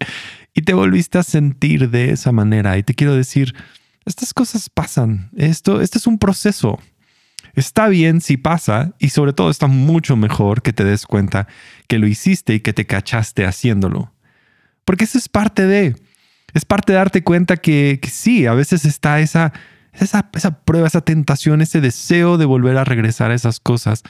y 0.52 0.60
te 0.60 0.74
volviste 0.74 1.16
a 1.16 1.22
sentir 1.22 1.88
de 1.88 2.10
esa 2.10 2.32
manera. 2.32 2.76
Y 2.76 2.82
te 2.82 2.92
quiero 2.92 3.14
decir, 3.14 3.54
estas 4.04 4.34
cosas 4.34 4.68
pasan. 4.68 5.30
Esto, 5.38 5.80
este 5.80 5.96
es 5.96 6.06
un 6.06 6.18
proceso. 6.18 6.78
Está 7.54 7.88
bien 7.88 8.20
si 8.20 8.36
pasa 8.36 8.92
y 8.98 9.08
sobre 9.08 9.32
todo 9.32 9.48
está 9.48 9.68
mucho 9.68 10.16
mejor 10.16 10.60
que 10.60 10.74
te 10.74 10.84
des 10.84 11.06
cuenta 11.06 11.48
que 11.88 11.98
lo 11.98 12.06
hiciste 12.06 12.52
y 12.52 12.60
que 12.60 12.74
te 12.74 12.84
cachaste 12.84 13.46
haciéndolo. 13.46 14.12
Porque 14.84 15.04
eso 15.04 15.16
es 15.16 15.30
parte 15.30 15.66
de, 15.66 15.96
es 16.56 16.64
parte 16.64 16.92
de 16.92 16.98
darte 16.98 17.22
cuenta 17.22 17.58
que, 17.58 18.00
sí, 18.10 18.46
a 18.46 18.54
veces 18.54 18.86
está 18.86 19.20
esa, 19.20 19.52
esa, 19.92 20.30
esa 20.32 20.60
prueba, 20.60 20.86
esa 20.86 21.02
tentación, 21.02 21.60
ese 21.60 21.82
deseo 21.82 22.38
de 22.38 22.46
volver 22.46 22.78
a 22.78 22.84
regresar 22.84 23.30
a 23.30 23.34
esas 23.34 23.60
cosas 23.60 24.02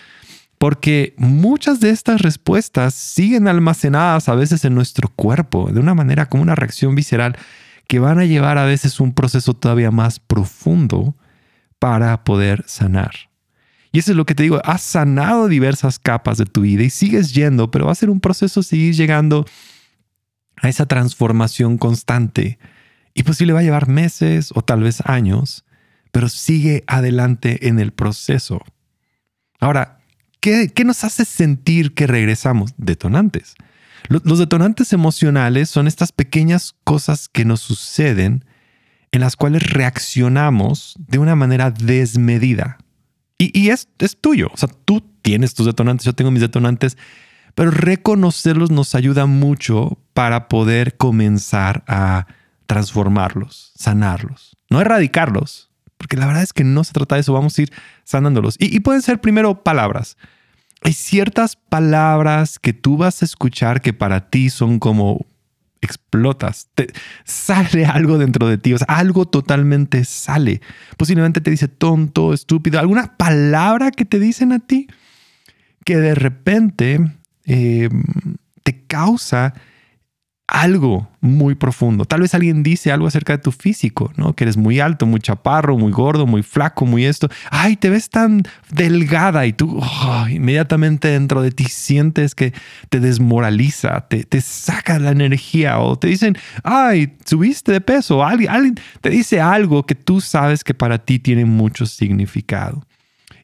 porque 0.58 1.14
muchas 1.18 1.80
de 1.80 1.90
estas 1.90 2.22
respuestas 2.22 2.94
siguen 2.94 3.46
almacenadas 3.48 4.28
a 4.28 4.34
veces 4.34 4.64
en 4.64 4.74
nuestro 4.74 5.08
cuerpo 5.08 5.70
de 5.70 5.80
una 5.80 5.94
manera 5.94 6.28
como 6.28 6.42
una 6.42 6.54
reacción 6.54 6.94
visceral 6.94 7.36
que 7.88 7.98
van 7.98 8.18
a 8.18 8.24
llevar 8.24 8.56
a 8.56 8.64
veces 8.64 9.00
un 9.00 9.12
proceso 9.12 9.52
todavía 9.52 9.90
más 9.90 10.18
profundo 10.18 11.14
para 11.78 12.24
poder 12.24 12.64
sanar. 12.66 13.12
Y 13.92 13.98
eso 13.98 14.12
es 14.12 14.16
lo 14.16 14.24
que 14.24 14.34
te 14.34 14.44
digo, 14.44 14.60
has 14.64 14.82
sanado 14.82 15.48
diversas 15.48 15.98
capas 15.98 16.38
de 16.38 16.46
tu 16.46 16.62
vida 16.62 16.84
y 16.84 16.90
sigues 16.90 17.34
yendo, 17.34 17.70
pero 17.70 17.86
va 17.86 17.92
a 17.92 17.96
ser 17.96 18.08
un 18.08 18.20
proceso 18.20 18.62
seguir 18.62 18.94
llegando 18.94 19.46
a 20.62 20.68
esa 20.68 20.86
transformación 20.86 21.78
constante. 21.78 22.58
Y 23.14 23.22
pues 23.22 23.38
sí 23.38 23.46
le 23.46 23.52
va 23.52 23.60
a 23.60 23.64
llevar 23.64 23.88
meses 23.88 24.50
o 24.54 24.62
tal 24.62 24.82
vez 24.82 25.00
años, 25.06 25.64
pero 26.12 26.28
sigue 26.28 26.84
adelante 26.86 27.68
en 27.68 27.78
el 27.78 27.92
proceso. 27.92 28.60
Ahora, 29.60 30.00
¿qué, 30.40 30.70
nos 30.84 31.04
hace 31.04 31.24
sentir 31.24 31.94
que 31.94 32.06
regresamos? 32.06 32.72
Detonantes. 32.76 33.54
Los 34.08 34.38
detonantes 34.38 34.92
emocionales 34.92 35.68
son 35.68 35.88
estas 35.88 36.12
pequeñas 36.12 36.76
cosas 36.84 37.28
que 37.28 37.44
nos 37.44 37.60
suceden 37.60 38.44
en 39.10 39.20
las 39.20 39.34
cuales 39.34 39.72
reaccionamos 39.72 40.94
de 41.08 41.18
una 41.18 41.34
manera 41.34 41.70
desmedida. 41.70 42.78
Y, 43.38 43.68
es, 43.68 43.88
es, 43.98 44.18
tuyo. 44.18 44.48
O 44.52 44.56
sea, 44.56 44.68
tú 44.84 45.02
tienes 45.22 45.54
tus 45.54 45.66
detonantes, 45.66 46.06
yo 46.06 46.14
tengo 46.14 46.30
mis 46.30 46.40
detonantes, 46.40 46.96
pero 47.56 47.70
reconocerlos 47.70 48.70
nos 48.70 48.94
ayuda 48.94 49.24
mucho 49.24 49.98
para 50.12 50.46
poder 50.46 50.98
comenzar 50.98 51.84
a 51.88 52.26
transformarlos, 52.66 53.72
sanarlos. 53.74 54.58
No 54.68 54.82
erradicarlos, 54.82 55.70
porque 55.96 56.18
la 56.18 56.26
verdad 56.26 56.42
es 56.42 56.52
que 56.52 56.64
no 56.64 56.84
se 56.84 56.92
trata 56.92 57.14
de 57.14 57.22
eso, 57.22 57.32
vamos 57.32 57.58
a 57.58 57.62
ir 57.62 57.72
sanándolos. 58.04 58.56
Y, 58.58 58.78
pueden 58.80 59.00
ser 59.00 59.22
primero 59.22 59.64
palabras. 59.64 60.18
Hay 60.82 60.92
ciertas 60.92 61.56
palabras 61.56 62.58
que 62.58 62.74
tú 62.74 62.98
vas 62.98 63.22
a 63.22 63.24
escuchar 63.24 63.80
que 63.80 63.94
para 63.94 64.28
ti 64.28 64.50
son 64.50 64.78
como 64.78 65.24
explotas, 65.80 66.68
te, 66.74 66.92
sale 67.24 67.86
algo 67.86 68.18
dentro 68.18 68.48
de 68.48 68.58
ti, 68.58 68.74
o 68.74 68.78
sea, 68.78 68.88
algo 68.88 69.24
totalmente 69.24 70.04
sale. 70.04 70.60
Posiblemente 70.98 71.40
te 71.40 71.50
dice 71.50 71.68
tonto, 71.68 72.34
estúpido, 72.34 72.78
alguna 72.78 73.16
palabra 73.16 73.92
que 73.92 74.04
te 74.04 74.18
dicen 74.18 74.52
a 74.52 74.58
ti 74.58 74.88
que 75.86 75.96
de 75.96 76.14
repente 76.14 77.00
eh, 77.46 77.88
te 78.62 78.86
causa 78.86 79.54
algo 80.46 81.08
muy 81.20 81.56
profundo. 81.56 82.04
Tal 82.04 82.20
vez 82.20 82.34
alguien 82.34 82.62
dice 82.62 82.92
algo 82.92 83.08
acerca 83.08 83.32
de 83.36 83.42
tu 83.42 83.50
físico, 83.50 84.12
¿no? 84.16 84.34
Que 84.34 84.44
eres 84.44 84.56
muy 84.56 84.78
alto, 84.78 85.04
muy 85.04 85.20
chaparro, 85.20 85.76
muy 85.76 85.90
gordo, 85.90 86.26
muy 86.26 86.42
flaco, 86.42 86.86
muy 86.86 87.04
esto. 87.04 87.28
Ay, 87.50 87.76
te 87.76 87.90
ves 87.90 88.10
tan 88.10 88.42
delgada 88.70 89.44
y 89.46 89.52
tú 89.52 89.82
inmediatamente 90.30 91.08
dentro 91.08 91.42
de 91.42 91.50
ti 91.50 91.64
sientes 91.64 92.34
que 92.34 92.52
te 92.90 93.00
desmoraliza, 93.00 94.06
te, 94.08 94.24
te 94.24 94.40
saca 94.40 94.98
la 95.00 95.10
energía 95.10 95.80
o 95.80 95.98
te 95.98 96.08
dicen, 96.08 96.36
ay, 96.62 97.16
subiste 97.24 97.72
de 97.72 97.80
peso. 97.80 98.24
Alguien 98.24 98.76
te 99.00 99.10
dice 99.10 99.40
algo 99.40 99.84
que 99.84 99.96
tú 99.96 100.20
sabes 100.20 100.62
que 100.62 100.74
para 100.74 100.98
ti 100.98 101.18
tiene 101.18 101.44
mucho 101.44 101.86
significado. 101.86 102.86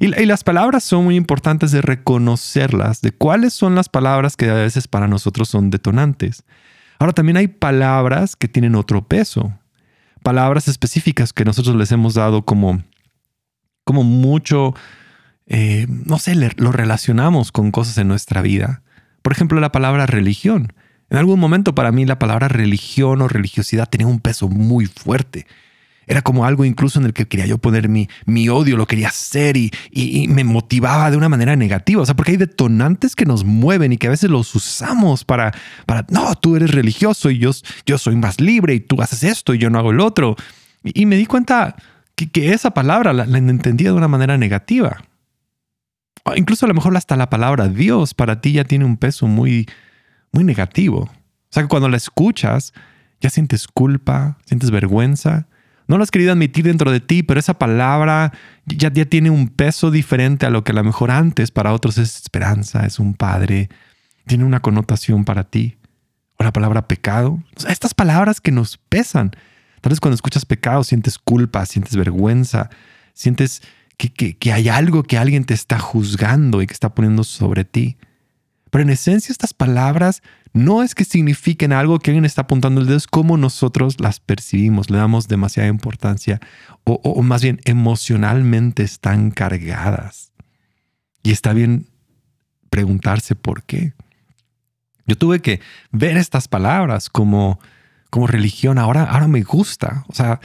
Y, 0.02 0.08
las 0.26 0.42
palabras 0.42 0.82
son 0.82 1.04
muy 1.04 1.14
importantes 1.14 1.70
de 1.70 1.80
reconocerlas, 1.80 3.02
de 3.02 3.12
cuáles 3.12 3.52
son 3.52 3.76
las 3.76 3.88
palabras 3.88 4.36
que 4.36 4.50
a 4.50 4.54
veces 4.54 4.88
para 4.88 5.06
nosotros 5.06 5.48
son 5.48 5.70
detonantes. 5.70 6.42
Ahora 6.98 7.12
también 7.12 7.36
hay 7.36 7.46
palabras 7.46 8.34
que 8.34 8.48
tienen 8.48 8.74
otro 8.74 9.06
peso, 9.06 9.56
palabras 10.24 10.66
específicas 10.66 11.32
que 11.32 11.44
nosotros 11.44 11.76
les 11.76 11.92
hemos 11.92 12.14
dado 12.14 12.44
como, 12.44 12.82
como 13.84 14.02
mucho, 14.02 14.74
eh, 15.46 15.86
no 15.88 16.18
sé, 16.18 16.34
lo 16.34 16.72
relacionamos 16.72 17.52
con 17.52 17.70
cosas 17.70 17.96
en 17.98 18.08
nuestra 18.08 18.42
vida. 18.42 18.82
Por 19.22 19.32
ejemplo, 19.32 19.60
la 19.60 19.70
palabra 19.70 20.06
religión. 20.06 20.72
En 21.10 21.18
algún 21.18 21.38
momento 21.38 21.76
para 21.76 21.92
mí 21.92 22.06
la 22.06 22.18
palabra 22.18 22.48
religión 22.48 23.22
o 23.22 23.28
religiosidad 23.28 23.88
tenía 23.88 24.08
un 24.08 24.18
peso 24.18 24.48
muy 24.48 24.86
fuerte. 24.86 25.46
Era 26.06 26.22
como 26.22 26.44
algo 26.44 26.64
incluso 26.64 26.98
en 26.98 27.06
el 27.06 27.12
que 27.12 27.26
quería 27.26 27.46
yo 27.46 27.58
poner 27.58 27.88
mi, 27.88 28.08
mi 28.26 28.48
odio, 28.48 28.76
lo 28.76 28.86
quería 28.86 29.08
hacer 29.08 29.56
y, 29.56 29.70
y, 29.90 30.26
me 30.28 30.42
motivaba 30.42 31.10
de 31.10 31.16
una 31.16 31.28
manera 31.28 31.54
negativa. 31.54 32.02
O 32.02 32.06
sea, 32.06 32.16
porque 32.16 32.32
hay 32.32 32.36
detonantes 32.36 33.14
que 33.14 33.24
nos 33.24 33.44
mueven 33.44 33.92
y 33.92 33.98
que 33.98 34.08
a 34.08 34.10
veces 34.10 34.28
los 34.28 34.52
usamos 34.54 35.24
para, 35.24 35.52
para 35.86 36.04
no, 36.10 36.34
tú 36.34 36.56
eres 36.56 36.72
religioso 36.72 37.30
y 37.30 37.38
yo, 37.38 37.50
yo 37.86 37.98
soy 37.98 38.16
más 38.16 38.40
libre 38.40 38.74
y 38.74 38.80
tú 38.80 39.00
haces 39.00 39.22
esto 39.22 39.54
y 39.54 39.58
yo 39.58 39.70
no 39.70 39.78
hago 39.78 39.92
el 39.92 40.00
otro. 40.00 40.36
Y, 40.82 41.06
me 41.06 41.16
di 41.16 41.26
cuenta 41.26 41.76
que, 42.16 42.30
que 42.30 42.52
esa 42.52 42.72
palabra 42.72 43.12
la, 43.12 43.38
entendía 43.38 43.90
de 43.90 43.96
una 43.96 44.08
manera 44.08 44.36
negativa. 44.36 45.04
incluso 46.34 46.66
a 46.66 46.68
lo 46.68 46.74
mejor 46.74 46.96
hasta 46.96 47.16
la 47.16 47.30
palabra 47.30 47.68
Dios 47.68 48.14
para 48.14 48.40
ti 48.40 48.52
ya 48.52 48.64
tiene 48.64 48.84
un 48.84 48.96
peso 48.96 49.28
muy, 49.28 49.68
muy 50.32 50.42
negativo. 50.42 51.02
O 51.02 51.54
sea, 51.54 51.62
que 51.62 51.68
cuando 51.68 51.88
la 51.88 51.96
escuchas 51.96 52.72
ya 53.20 53.30
sientes 53.30 53.68
culpa, 53.68 54.38
sientes 54.46 54.72
vergüenza 54.72 55.46
no 55.88 55.96
lo 55.96 56.02
has 56.02 56.10
querido 56.10 56.32
admitir 56.32 56.64
dentro 56.64 56.90
de 56.90 57.00
ti, 57.00 57.22
pero 57.22 57.40
esa 57.40 57.58
palabra 57.58 58.32
ya, 58.66 58.90
tiene 58.90 59.30
un 59.30 59.48
peso 59.48 59.90
diferente 59.90 60.46
a 60.46 60.50
lo 60.50 60.64
que 60.64 60.72
a 60.72 60.74
lo 60.74 60.84
mejor 60.84 61.10
antes 61.10 61.50
para 61.50 61.72
otros 61.72 61.98
es 61.98 62.16
esperanza, 62.16 62.86
es 62.86 62.98
un 62.98 63.14
padre, 63.14 63.68
tiene 64.26 64.44
una 64.44 64.60
connotación 64.60 65.24
para 65.24 65.44
ti. 65.44 65.76
O 66.38 66.44
la 66.44 66.52
palabra 66.52 66.88
pecado. 66.88 67.42
estas 67.68 67.94
palabras 67.94 68.40
que 68.40 68.52
nos 68.52 68.78
pesan. 68.78 69.32
Tal 69.80 69.90
vez 69.90 70.00
cuando 70.00 70.14
escuchas 70.14 70.46
pecado 70.46 70.84
sientes 70.84 71.18
culpa, 71.18 71.66
sientes 71.66 71.96
vergüenza, 71.96 72.70
sientes 73.12 73.62
que, 73.96 74.12
que, 74.12 74.36
que 74.36 74.52
hay 74.52 74.68
algo 74.68 75.02
que 75.02 75.18
alguien 75.18 75.44
te 75.44 75.54
está 75.54 75.78
juzgando 75.78 76.62
y 76.62 76.66
que 76.66 76.72
está 76.72 76.94
poniendo 76.94 77.24
sobre 77.24 77.64
ti. 77.64 77.96
Pero 78.72 78.84
en 78.84 78.88
esencia 78.90 79.32
estas 79.32 79.52
palabras 79.52 80.22
no 80.54 80.82
es 80.82 80.94
que 80.94 81.04
signifiquen 81.04 81.74
algo 81.74 81.98
que 81.98 82.10
alguien 82.10 82.24
está 82.24 82.42
apuntando 82.42 82.80
el 82.80 82.86
dedo, 82.86 82.96
es 82.96 83.06
cómo 83.06 83.36
nosotros 83.36 84.00
las 84.00 84.18
percibimos, 84.18 84.88
le 84.88 84.96
damos 84.96 85.28
demasiada 85.28 85.68
importancia 85.68 86.40
o, 86.84 87.22
más 87.22 87.42
bien 87.42 87.60
emocionalmente 87.66 88.82
están 88.82 89.30
cargadas. 89.30 90.32
Y 91.22 91.32
está 91.32 91.52
bien 91.52 91.86
preguntarse 92.70 93.34
por 93.34 93.62
qué. 93.62 93.92
Yo 95.06 95.16
tuve 95.18 95.40
que 95.40 95.60
ver 95.90 96.16
estas 96.16 96.48
palabras 96.48 97.10
como, 97.10 97.60
como 98.08 98.26
religión, 98.26 98.78
ahora, 98.78 99.04
ahora 99.04 99.28
me 99.28 99.42
gusta. 99.42 100.06
O 100.08 100.14
sea, 100.14 100.40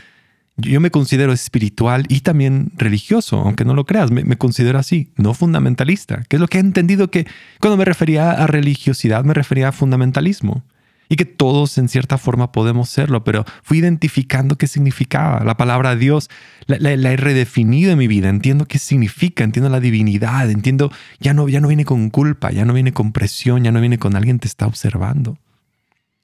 yo 0.58 0.82
me 0.82 0.90
considero 0.90 1.34
espiritual 1.34 2.06
y 2.10 2.22
también 2.22 2.72
religioso, 2.76 3.38
aunque 3.38 3.64
no 3.64 3.76
lo 3.76 3.86
creas, 3.86 4.10
me, 4.10 4.38
considero 4.38 4.80
así, 4.80 5.12
no 5.16 5.34
fundamentalista, 5.36 6.24
que 6.28 6.38
es 6.38 6.40
lo 6.40 6.48
que 6.48 6.58
he 6.58 6.62
entendido 6.62 7.12
que 7.12 7.28
cuando 7.62 7.78
me 7.78 7.86
refería 7.86 8.32
a 8.32 8.48
religiosidad 8.48 9.24
me 9.24 9.36
refería 9.36 9.70
a 9.70 9.72
fundamentalismo 9.72 10.64
y 11.10 11.16
que 11.16 11.26
todos 11.26 11.78
en 11.78 11.88
cierta 11.88 12.18
forma 12.18 12.52
podemos 12.52 12.90
serlo, 12.90 13.24
pero 13.24 13.46
fui 13.62 13.78
identificando 13.78 14.58
qué 14.58 14.68
significaba. 14.68 15.44
La 15.46 15.56
palabra 15.56 15.96
Dios 15.96 16.30
la, 16.66 16.92
he 16.92 17.18
redefinido 17.18 17.92
en 17.92 18.00
mi 18.00 18.08
vida, 18.08 18.28
entiendo 18.28 18.66
qué 18.66 18.80
significa, 18.80 19.44
entiendo 19.44 19.70
la 19.70 19.80
divinidad, 19.80 20.50
entiendo, 20.50 20.92
ya 21.20 21.34
no, 21.34 21.48
ya 21.48 21.62
no 21.62 21.68
viene 21.68 21.86
con 21.86 22.10
culpa, 22.10 22.52
ya 22.52 22.66
no 22.66 22.74
viene 22.74 22.94
con 22.94 23.14
presión, 23.14 23.64
ya 23.64 23.72
no 23.72 23.80
viene 23.80 24.00
con 24.00 24.16
alguien 24.16 24.40
te 24.40 24.48
está 24.48 24.66
observando. 24.66 25.38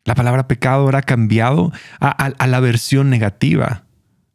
La 0.06 0.16
palabra 0.16 0.50
pecado 0.50 0.82
ahora 0.82 1.00
ha 1.00 1.04
cambiado 1.04 1.72
a 2.02 2.48
la 2.48 2.60
versión 2.60 3.10
negativa 3.10 3.84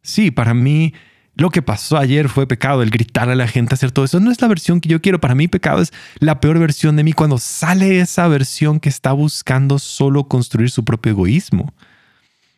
Sí, 0.02 0.30
para 0.30 0.54
mí 0.54 0.94
lo 1.38 1.50
que 1.50 1.62
pasó 1.62 1.96
ayer 1.98 2.28
fue 2.28 2.48
pecado, 2.48 2.82
el 2.82 2.90
gritar 2.90 3.28
a 3.30 3.36
la 3.36 3.46
gente, 3.46 3.72
hacer 3.72 3.92
todo 3.92 4.04
eso. 4.04 4.18
No 4.18 4.32
es 4.32 4.40
la 4.42 4.48
versión 4.48 4.80
que 4.80 4.88
yo 4.88 5.00
quiero. 5.00 5.20
Para 5.20 5.36
mí 5.36 5.46
pecado 5.46 5.80
es 5.80 5.92
la 6.18 6.40
peor 6.40 6.58
versión 6.58 6.96
de 6.96 7.04
mí 7.04 7.12
cuando 7.12 7.38
sale 7.38 8.00
esa 8.00 8.26
versión 8.26 8.80
que 8.80 8.88
está 8.88 9.12
buscando 9.12 9.78
solo 9.78 10.26
construir 10.26 10.70
su 10.70 10.84
propio 10.84 11.12
egoísmo. 11.12 11.72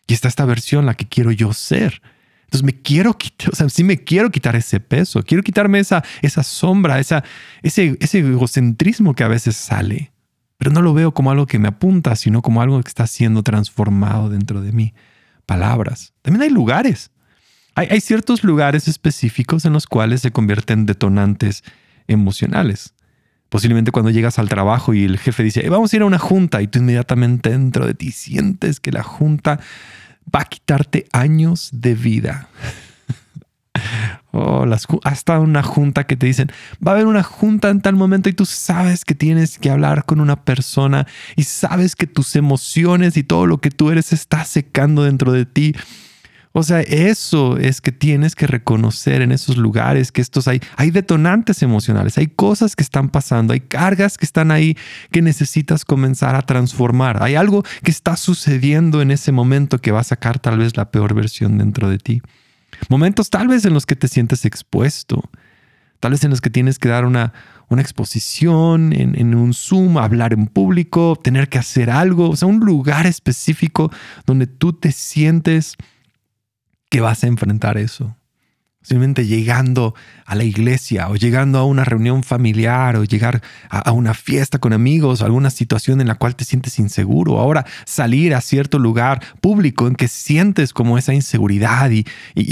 Y 0.07 0.15
está 0.15 0.29
esta 0.29 0.47
versión 0.47 0.87
la 0.87 0.95
que 0.95 1.07
quiero 1.07 1.31
yo 1.31 1.53
ser. 1.53 2.01
Entonces 2.45 2.65
me 2.65 2.81
quiero 2.81 3.19
quitar, 3.19 3.51
o 3.53 3.55
sea, 3.55 3.69
sí 3.69 3.85
me 3.85 4.03
quiero 4.03 4.31
quitar 4.31 4.57
ese 4.57 4.81
peso, 4.81 5.23
quiero 5.23 5.43
quitarme 5.43 5.79
esa, 5.79 6.03
esa 6.23 6.43
sombra, 6.43 6.99
esa, 6.99 7.23
ese, 7.63 7.97
ese 8.01 8.21
egocentrismo 8.21 9.15
que 9.15 9.25
a 9.25 9.29
veces 9.29 9.57
sale. 9.57 10.11
Pero 10.57 10.73
no 10.73 10.81
lo 10.81 10.95
veo 10.95 11.13
como 11.13 11.31
algo 11.31 11.47
que 11.47 11.59
me 11.59 11.69
apunta, 11.69 12.17
sino 12.17 12.41
como 12.41 12.63
algo 12.63 12.83
que 12.83 12.89
está 12.89 13.07
siendo 13.07 13.43
transformado 13.43 14.31
dentro 14.31 14.63
de 14.63 14.73
mí. 14.73 14.95
Palabras. 15.45 16.15
También 16.23 16.43
hay 16.43 16.51
lugares. 16.51 17.11
Hay, 17.75 18.01
ciertos 18.01 18.45
lugares 18.45 18.89
específicos 18.89 19.65
en 19.65 19.73
los 19.73 19.87
cuales 19.87 20.21
se 20.21 20.33
convierten 20.33 20.87
detonantes 20.87 21.63
emocionales. 22.09 22.95
Posiblemente 23.49 23.91
cuando 23.91 24.11
llegas 24.11 24.39
al 24.39 24.49
trabajo 24.49 24.93
y 24.95 25.05
el 25.05 25.19
jefe 25.19 25.43
dice, 25.43 25.69
vamos 25.69 25.93
a 25.93 25.97
ir 25.97 26.03
a 26.03 26.07
una 26.07 26.19
junta 26.19 26.63
y 26.63 26.69
tú 26.69 26.79
inmediatamente 26.79 27.51
dentro 27.51 27.87
de 27.87 27.95
ti 27.95 28.13
sientes 28.13 28.81
que 28.81 28.93
la 28.93 29.03
junta 29.03 29.61
va 30.33 30.43
a 30.43 30.45
quitarte 30.45 31.07
años 31.13 31.71
de 31.73 31.95
vida. 31.95 32.49
oh, 34.33 34.67
las, 34.67 34.87
hasta 35.05 35.41
una 35.41 35.63
junta 35.63 36.05
que 36.05 36.17
te 36.17 36.27
dicen, 36.27 36.53
va 36.87 36.93
a 36.93 36.95
haber 36.95 37.07
una 37.07 37.23
junta 37.23 37.71
en 37.71 37.81
tal 37.81 37.97
momento 37.97 38.29
y 38.29 38.33
tú 38.33 38.47
sabes 38.47 39.05
que 39.05 39.15
tienes 39.15 39.59
que 39.59 39.71
hablar 39.71 40.05
con 40.05 40.21
una 40.21 40.45
persona 40.45 41.07
y 41.35 41.45
sabes 41.45 41.97
que 41.97 42.07
tus 42.07 42.37
emociones 42.37 43.17
y 43.17 43.25
todo 43.25 43.47
lo 43.47 43.59
que 43.59 43.71
tú 43.71 43.91
eres 43.91 44.13
está 44.13 44.45
secando 44.45 45.05
dentro 45.05 45.33
de 45.33 45.47
ti 45.47 45.75
O 46.53 46.65
sea, 46.65 46.81
eso 46.81 47.59
es 47.59 47.81
que 47.81 47.93
tienes 47.93 48.35
que 48.35 48.49
reconocer 48.49 49.23
en 49.23 49.31
esos 49.31 49.57
lugares 49.57 50.11
que 50.11 50.21
estos 50.21 50.49
hay, 50.49 50.61
hay 50.77 50.91
detonantes 50.91 51.63
emocionales, 51.63 52.19
hay 52.19 52.27
cosas 52.27 52.75
que 52.75 52.83
están 52.83 53.09
pasando, 53.09 53.53
hay 53.53 53.61
cargas 53.61 54.19
que 54.19 54.25
están 54.25 54.51
ahí 54.51 54.77
que 55.13 55.23
necesitas 55.23 55.85
comenzar 55.85 56.35
a 56.35 56.43
transformar. 56.43 57.23
Hay 57.23 57.37
algo 57.37 57.63
que 57.85 57.93
está 57.93 58.17
sucediendo 58.17 59.01
en 59.01 59.13
ese 59.13 59.31
momento 59.31 59.79
que 59.79 59.93
va 59.93 60.01
a 60.01 60.05
sacar 60.05 60.41
tal 60.41 60.59
vez 60.59 60.77
la 60.77 60.91
peor 60.91 61.15
versión 61.15 61.57
dentro 61.57 61.89
de 61.89 61.99
ti. 61.99 62.21
Momentos 62.89 63.31
tal 63.31 63.47
vez 63.47 63.65
en 63.65 63.75
los 63.75 63.87
que 63.87 63.95
te 63.95 64.09
sientes 64.09 64.45
expuesto, 64.45 65.23
tal 66.01 66.13
vez 66.13 66.25
en 66.25 66.31
los 66.31 66.41
que 66.41 66.51
tienes 66.51 66.81
que 66.81 66.89
dar 66.89 67.05
una, 67.05 67.33
una 67.69 67.83
exposición 67.83 68.93
en, 68.93 69.17
en, 69.17 69.37
un 69.37 69.55
Zoom, 69.55 69.99
hablar 69.99 70.33
en 70.33 70.47
público, 70.49 71.17
tener 71.23 71.49
que 71.49 71.59
hacer 71.59 71.91
algo, 71.91 72.31
o 72.31 72.37
sea, 72.37 72.49
un 72.49 72.59
lugar 72.59 73.07
específico 73.07 73.93
donde 74.27 74.49
tú 74.49 74.73
te 74.73 74.91
sientes 74.91 75.77
que 76.91 77.01
vas 77.01 77.25
a 77.25 77.29
enfrentar 77.29 77.79
eso. 77.79 78.15
Simplemente 78.83 79.27
llegando 79.27 79.95
a 80.25 80.35
la 80.35 80.45
iglesia 80.45 81.11
o 81.11 81.17
llegando 81.17 81.59
a 81.59 81.65
una 81.65 81.85
reunión 81.85 82.23
familiar 82.23 82.97
o 82.97 83.05
llegar 83.05 83.43
a, 83.69 83.93
una 83.93 84.15
fiesta 84.15 84.59
con 84.59 84.73
amigos 84.73 85.21
o 85.21 85.27
alguna 85.27 85.51
situación 85.51 86.01
en 86.01 86.09
la 86.09 86.15
cual 86.15 86.35
te 86.35 86.47
sientes 86.47 86.79
inseguro. 86.79 87.39
Ahora 87.39 87.67
salir 87.85 88.35
a 88.35 88.41
cierto 88.41 88.79
lugar 88.79 89.23
público 89.43 89.87
en 89.87 89.97
que 89.97 90.09
sientes 90.09 90.73
como 90.73 90.97
esa 90.97 91.13
inseguridad 91.13 91.91
y, 91.91 92.05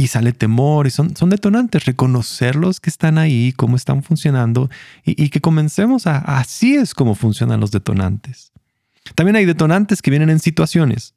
sale 0.07 0.33
temor 0.33 0.87
y 0.87 0.91
son, 0.91 1.17
son 1.17 1.31
detonantes. 1.31 1.87
Reconocerlos 1.87 2.79
que 2.79 2.91
están 2.91 3.17
ahí, 3.17 3.55
cómo 3.57 3.75
están 3.75 4.03
funcionando 4.03 4.69
y, 5.07 5.23
y 5.23 5.31
que 5.31 5.41
comencemos 5.41 6.07
a, 6.07 6.19
así 6.19 6.77
es 6.77 6.95
como 6.95 7.15
funcionan 7.15 7.59
los 7.59 7.71
detonantes. 7.71 8.53
También 9.15 9.37
hay 9.37 9.47
detonantes 9.47 10.03
que 10.03 10.11
vienen 10.11 10.29
en 10.29 10.41
situaciones. 10.41 11.15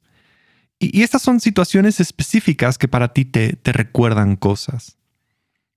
Y, 0.82 1.02
estas 1.02 1.22
son 1.22 1.38
situaciones 1.38 2.00
específicas 2.00 2.76
que 2.76 2.88
para 2.88 3.12
ti 3.12 3.24
te, 3.24 3.54
te 3.54 3.72
recuerdan 3.72 4.34
cosas, 4.34 4.96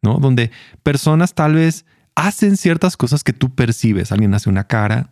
¿no? 0.02 0.18
Donde 0.18 0.50
personas 0.82 1.36
tal 1.36 1.54
vez 1.54 1.86
hacen 2.16 2.58
ciertas 2.58 2.98
cosas 2.98 3.24
que 3.24 3.34
tú 3.34 3.54
percibes. 3.54 4.12
Alguien 4.12 4.34
hace 4.34 4.50
una 4.50 4.66
cara 4.66 5.10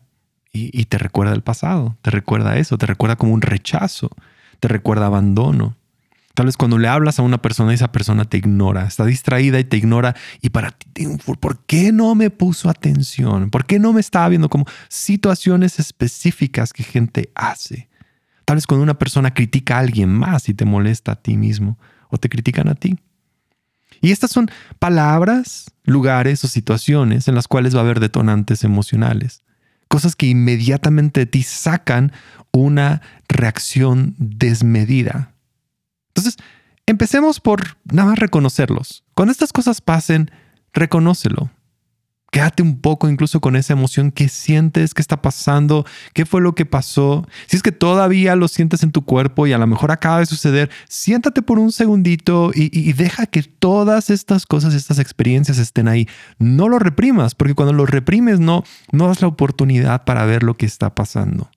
y, 0.51 0.69
y, 0.79 0.85
te 0.85 0.97
recuerda 0.97 1.33
el 1.33 1.43
pasado, 1.43 1.95
te 2.01 2.09
recuerda 2.09 2.57
eso, 2.57 2.77
te 2.77 2.87
recuerda 2.87 3.17
como 3.17 3.33
un 3.33 3.41
rechazo, 3.41 4.09
te 4.59 4.67
recuerda 4.67 5.05
abandono. 5.05 5.75
Tal 6.33 6.47
vez 6.47 6.57
cuando 6.57 6.79
le 6.79 6.87
hablas 6.87 7.19
a 7.19 7.21
una 7.21 7.43
persona, 7.43 7.71
esa 7.75 7.91
persona 7.91 8.25
te 8.25 8.37
ignora, 8.37 8.87
está 8.87 9.05
distraída 9.05 9.59
y 9.59 9.65
te 9.65 9.77
ignora. 9.77 10.15
Y 10.41 10.49
para 10.49 10.71
ti, 10.71 11.05
¿por 11.39 11.59
qué 11.65 11.91
no 11.91 12.15
me 12.15 12.31
puso 12.31 12.67
atención? 12.67 13.51
¿Por 13.51 13.67
qué 13.67 13.77
no 13.77 13.93
me 13.93 14.01
estaba 14.01 14.29
viendo 14.29 14.49
como 14.49 14.65
situaciones 14.89 15.77
específicas 15.77 16.73
que 16.73 16.83
gente 16.83 17.29
hace? 17.35 17.87
Tal 18.45 18.57
vez 18.57 18.67
cuando 18.67 18.83
una 18.83 18.97
persona 18.97 19.33
critica 19.33 19.77
a 19.77 19.79
alguien 19.79 20.09
más 20.09 20.49
y 20.49 20.53
te 20.53 20.65
molesta 20.65 21.13
a 21.13 21.15
ti 21.15 21.37
mismo 21.37 21.77
o 22.09 22.17
te 22.17 22.29
critican 22.29 22.67
a 22.67 22.75
ti. 22.75 22.97
Y 24.01 24.11
estas 24.11 24.31
son 24.31 24.49
palabras, 24.79 25.71
lugares 25.83 26.43
o 26.43 26.47
situaciones 26.47 27.27
en 27.27 27.35
las 27.35 27.47
cuales 27.47 27.75
va 27.75 27.79
a 27.79 27.83
haber 27.83 27.99
detonantes 27.99 28.63
emocionales. 28.63 29.43
Cosas 29.87 30.15
que 30.15 30.27
inmediatamente 30.27 31.21
de 31.21 31.25
ti 31.25 31.43
sacan 31.43 32.11
una 32.51 33.01
reacción 33.27 34.15
desmedida. 34.17 35.33
Entonces, 36.09 36.37
empecemos 36.85 37.39
por 37.39 37.77
nada 37.85 38.09
más 38.09 38.19
reconocerlos. 38.19 39.03
Cuando 39.13 39.31
estas 39.31 39.53
cosas 39.53 39.81
pasen, 39.81 40.31
reconócelo. 40.73 41.49
Quédate 42.33 42.63
un 42.63 42.79
poco 42.81 43.07
incluso 43.09 43.39
con 43.41 43.55
esa 43.55 43.73
emoción 43.73 44.09
que 44.09 44.27
sientes, 44.27 44.95
qué 44.95 45.03
está 45.03 45.21
pasando, 45.21 45.85
qué 46.15 46.25
fue 46.25 46.41
lo 46.41 46.55
que 46.55 46.65
pasó. 46.65 47.27
Si 47.45 47.55
es 47.55 47.61
que 47.61 47.71
todavía 47.71 48.35
lo 48.35 48.47
sientes 48.47 48.81
en 48.81 48.91
tu 48.91 49.05
cuerpo 49.05 49.45
y 49.45 49.53
a 49.53 49.59
lo 49.59 49.67
mejor 49.67 49.91
acaba 49.91 50.17
de 50.17 50.25
suceder, 50.25 50.71
siéntate 50.89 51.43
por 51.43 51.59
un 51.59 51.71
segundito 51.71 52.49
y, 52.51 52.91
deja 52.93 53.27
que 53.27 53.43
todas 53.43 54.09
estas 54.09 54.47
cosas, 54.47 54.73
estas 54.73 54.97
experiencias 54.97 55.59
estén 55.59 55.87
ahí. 55.87 56.07
No 56.39 56.69
lo 56.69 56.79
reprimas, 56.79 57.35
porque 57.35 57.53
cuando 57.53 57.71
lo 57.71 57.85
reprimes 57.85 58.39
no, 58.39 58.63
no 58.91 59.09
das 59.09 59.21
la 59.21 59.27
oportunidad 59.27 60.03
para 60.03 60.25
ver 60.25 60.41
lo 60.41 60.57
que 60.57 60.65
está 60.65 60.95
pasando. 60.95 61.51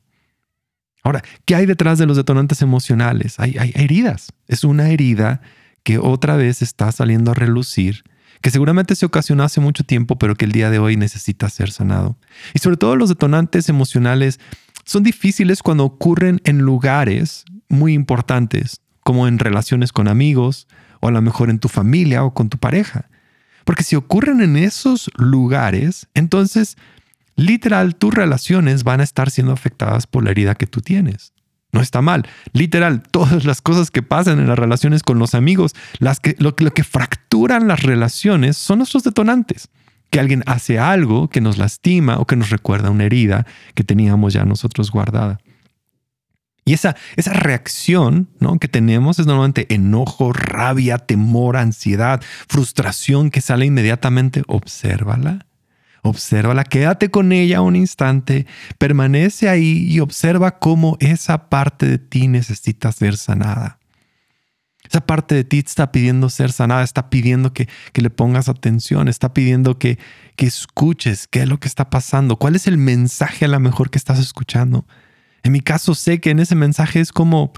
Ahora, 1.02 1.22
¿qué 1.46 1.54
hay 1.54 1.64
detrás 1.64 1.96
de 1.96 2.04
los 2.04 2.18
detonantes 2.18 2.60
emocionales? 2.60 3.40
Hay 3.40 3.72
heridas. 3.74 4.30
Es 4.46 4.62
una 4.62 4.90
herida 4.90 5.40
que 5.84 5.96
otra 5.96 6.36
vez 6.36 6.60
está 6.60 6.92
saliendo 6.92 7.30
a 7.30 7.34
relucir 7.34 8.04
que 8.46 8.52
seguramente 8.52 8.94
se 8.94 9.04
ocasionó 9.04 9.42
hace 9.42 9.60
mucho 9.60 9.82
tiempo, 9.82 10.20
pero 10.20 10.36
que 10.36 10.44
el 10.44 10.52
día 10.52 10.70
de 10.70 10.78
hoy 10.78 10.96
necesita 10.96 11.50
ser 11.50 11.72
sanado. 11.72 12.16
Y 12.54 12.60
sobre 12.60 12.76
todo 12.76 12.94
los 12.94 13.08
detonantes 13.08 13.68
emocionales 13.68 14.38
son 14.84 15.02
difíciles 15.02 15.64
cuando 15.64 15.84
ocurren 15.84 16.40
en 16.44 16.58
lugares 16.58 17.44
muy 17.68 17.92
importantes, 17.92 18.82
como 19.02 19.26
en 19.26 19.40
relaciones 19.40 19.90
con 19.90 20.06
amigos, 20.06 20.68
o 21.00 21.08
a 21.08 21.10
lo 21.10 21.20
mejor 21.22 21.50
en 21.50 21.58
tu 21.58 21.66
familia 21.66 22.22
o 22.22 22.34
con 22.34 22.48
tu 22.48 22.56
pareja. 22.58 23.08
Porque 23.64 23.82
si 23.82 23.96
ocurren 23.96 24.40
en 24.40 24.56
esos 24.56 25.10
lugares, 25.16 26.06
entonces 26.14 26.76
literal 27.34 27.96
tus 27.96 28.14
relaciones 28.14 28.84
van 28.84 29.00
a 29.00 29.02
estar 29.02 29.28
siendo 29.28 29.54
afectadas 29.54 30.06
por 30.06 30.22
la 30.22 30.30
herida 30.30 30.54
que 30.54 30.68
tú 30.68 30.82
tienes. 30.82 31.32
No 31.76 31.82
está 31.82 32.00
mal. 32.00 32.26
Literal, 32.54 33.02
todas 33.10 33.44
las 33.44 33.60
cosas 33.60 33.90
que 33.90 34.02
pasan 34.02 34.38
en 34.38 34.48
las 34.48 34.58
relaciones 34.58 35.02
con 35.02 35.18
los 35.18 35.34
amigos, 35.34 35.74
las 35.98 36.20
que, 36.20 36.34
lo, 36.38 36.54
que 36.54 36.84
fracturan 36.84 37.68
las 37.68 37.82
relaciones 37.82 38.56
son 38.56 38.78
nuestros 38.78 39.04
detonantes. 39.04 39.68
Que 40.08 40.18
alguien 40.18 40.42
hace 40.46 40.78
algo 40.78 41.28
que 41.28 41.42
nos 41.42 41.58
lastima 41.58 42.18
o 42.18 42.26
que 42.26 42.36
nos 42.36 42.48
recuerda 42.48 42.88
una 42.88 43.04
herida 43.04 43.46
que 43.74 43.84
teníamos 43.84 44.32
ya 44.32 44.46
nosotros 44.46 44.90
guardada. 44.90 45.38
Y 46.64 46.72
esa, 46.72 46.96
esa 47.16 47.34
reacción 47.34 48.30
¿no? 48.40 48.58
que 48.58 48.68
tenemos 48.68 49.18
es 49.18 49.26
normalmente 49.26 49.66
enojo, 49.74 50.32
rabia, 50.32 50.96
temor, 50.96 51.58
ansiedad, 51.58 52.22
frustración 52.48 53.30
que 53.30 53.42
sale 53.42 53.66
inmediatamente. 53.66 54.44
Obsérvala 54.46 55.46
Obsérvala, 56.02 56.64
quédate 56.64 57.10
con 57.10 57.32
ella 57.32 57.60
un 57.60 57.76
instante, 57.76 58.46
permanece 58.78 59.48
ahí 59.48 59.86
y 59.88 60.00
observa 60.00 60.58
cómo 60.58 60.96
esa 61.00 61.48
parte 61.48 61.86
de 61.86 61.98
ti 61.98 62.28
necesita 62.28 62.92
ser 62.92 63.16
sanada. 63.16 63.78
Esa 64.88 65.00
parte 65.04 65.34
de 65.34 65.44
ti 65.44 65.58
está 65.58 65.90
pidiendo 65.90 66.30
ser 66.30 66.52
sanada, 66.52 66.84
está 66.84 67.10
pidiendo 67.10 67.52
que, 67.52 67.68
que 67.92 68.02
le 68.02 68.10
pongas 68.10 68.48
atención, 68.48 69.08
está 69.08 69.34
pidiendo 69.34 69.78
que, 69.78 69.98
que 70.36 70.46
escuches 70.46 71.26
qué 71.26 71.42
es 71.42 71.48
lo 71.48 71.58
que 71.58 71.68
está 71.68 71.90
pasando, 71.90 72.36
cuál 72.36 72.54
es 72.54 72.66
el 72.66 72.78
mensaje 72.78 73.46
a 73.46 73.48
lo 73.48 73.58
mejor 73.58 73.90
que 73.90 73.98
estás 73.98 74.18
escuchando. 74.18 74.86
En 75.42 75.52
mi 75.52 75.60
caso 75.60 75.94
sé 75.94 76.20
que 76.20 76.30
en 76.30 76.38
ese 76.38 76.54
mensaje 76.54 77.00
es 77.00 77.12
como, 77.12 77.52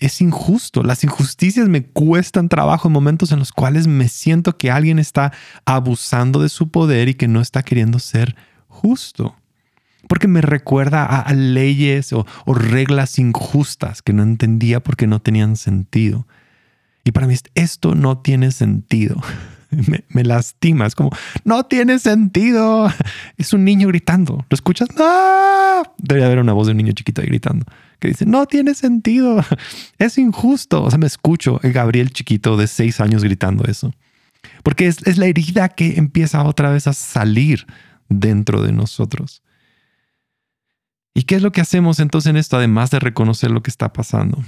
es 0.00 0.20
injusto. 0.20 0.82
Las 0.82 1.04
injusticias 1.04 1.68
me 1.68 1.84
cuestan 1.84 2.48
trabajo 2.48 2.88
en 2.88 2.92
momentos 2.92 3.32
en 3.32 3.38
los 3.38 3.52
cuales 3.52 3.86
me 3.86 4.08
siento 4.08 4.56
que 4.56 4.70
alguien 4.70 4.98
está 4.98 5.32
abusando 5.64 6.40
de 6.40 6.48
su 6.48 6.70
poder 6.70 7.08
y 7.08 7.14
que 7.14 7.28
no 7.28 7.40
está 7.40 7.62
queriendo 7.62 7.98
ser 7.98 8.36
justo. 8.68 9.36
Porque 10.08 10.28
me 10.28 10.40
recuerda 10.40 11.04
a, 11.04 11.32
leyes 11.34 12.12
o, 12.12 12.26
reglas 12.46 13.18
injustas 13.18 14.02
que 14.02 14.12
no 14.12 14.22
entendía 14.22 14.80
porque 14.80 15.06
no 15.06 15.20
tenían 15.20 15.56
sentido. 15.56 16.26
Y 17.04 17.12
para 17.12 17.26
mí 17.26 17.34
esto 17.54 17.94
no 17.94 18.18
tiene 18.18 18.50
sentido. 18.50 19.20
Me, 20.08 20.24
lastima. 20.24 20.86
Es 20.86 20.94
como, 20.94 21.10
no 21.44 21.64
tiene 21.64 21.98
sentido. 21.98 22.92
Es 23.36 23.52
un 23.52 23.64
niño 23.64 23.88
gritando. 23.88 24.44
¿Lo 24.48 24.54
escuchas? 24.54 24.88
¡No! 24.96 25.82
Debería 25.98 26.26
haber 26.26 26.40
una 26.40 26.52
voz 26.52 26.66
de 26.66 26.72
un 26.72 26.78
niño 26.78 26.92
chiquito 26.92 27.20
ahí 27.20 27.28
gritando 27.28 27.64
que 28.00 28.08
dice, 28.08 28.26
no 28.26 28.46
tiene 28.46 28.74
sentido, 28.74 29.44
es 29.98 30.18
injusto. 30.18 30.82
O 30.82 30.90
sea, 30.90 30.98
me 30.98 31.06
escucho 31.06 31.60
el 31.62 31.72
Gabriel 31.72 32.10
chiquito 32.10 32.56
de 32.56 32.66
seis 32.66 33.00
años 33.00 33.22
gritando 33.22 33.64
eso. 33.64 33.92
Porque 34.64 34.86
es, 34.86 35.06
es 35.06 35.18
la 35.18 35.26
herida 35.26 35.68
que 35.68 35.98
empieza 35.98 36.42
otra 36.42 36.70
vez 36.70 36.86
a 36.86 36.94
salir 36.94 37.66
dentro 38.08 38.62
de 38.62 38.72
nosotros. 38.72 39.42
¿Y 41.14 41.24
qué 41.24 41.36
es 41.36 41.42
lo 41.42 41.52
que 41.52 41.60
hacemos 41.60 42.00
entonces 42.00 42.30
en 42.30 42.36
esto, 42.36 42.56
además 42.56 42.90
de 42.90 42.98
reconocer 42.98 43.50
lo 43.50 43.62
que 43.62 43.70
está 43.70 43.92
pasando? 43.92 44.42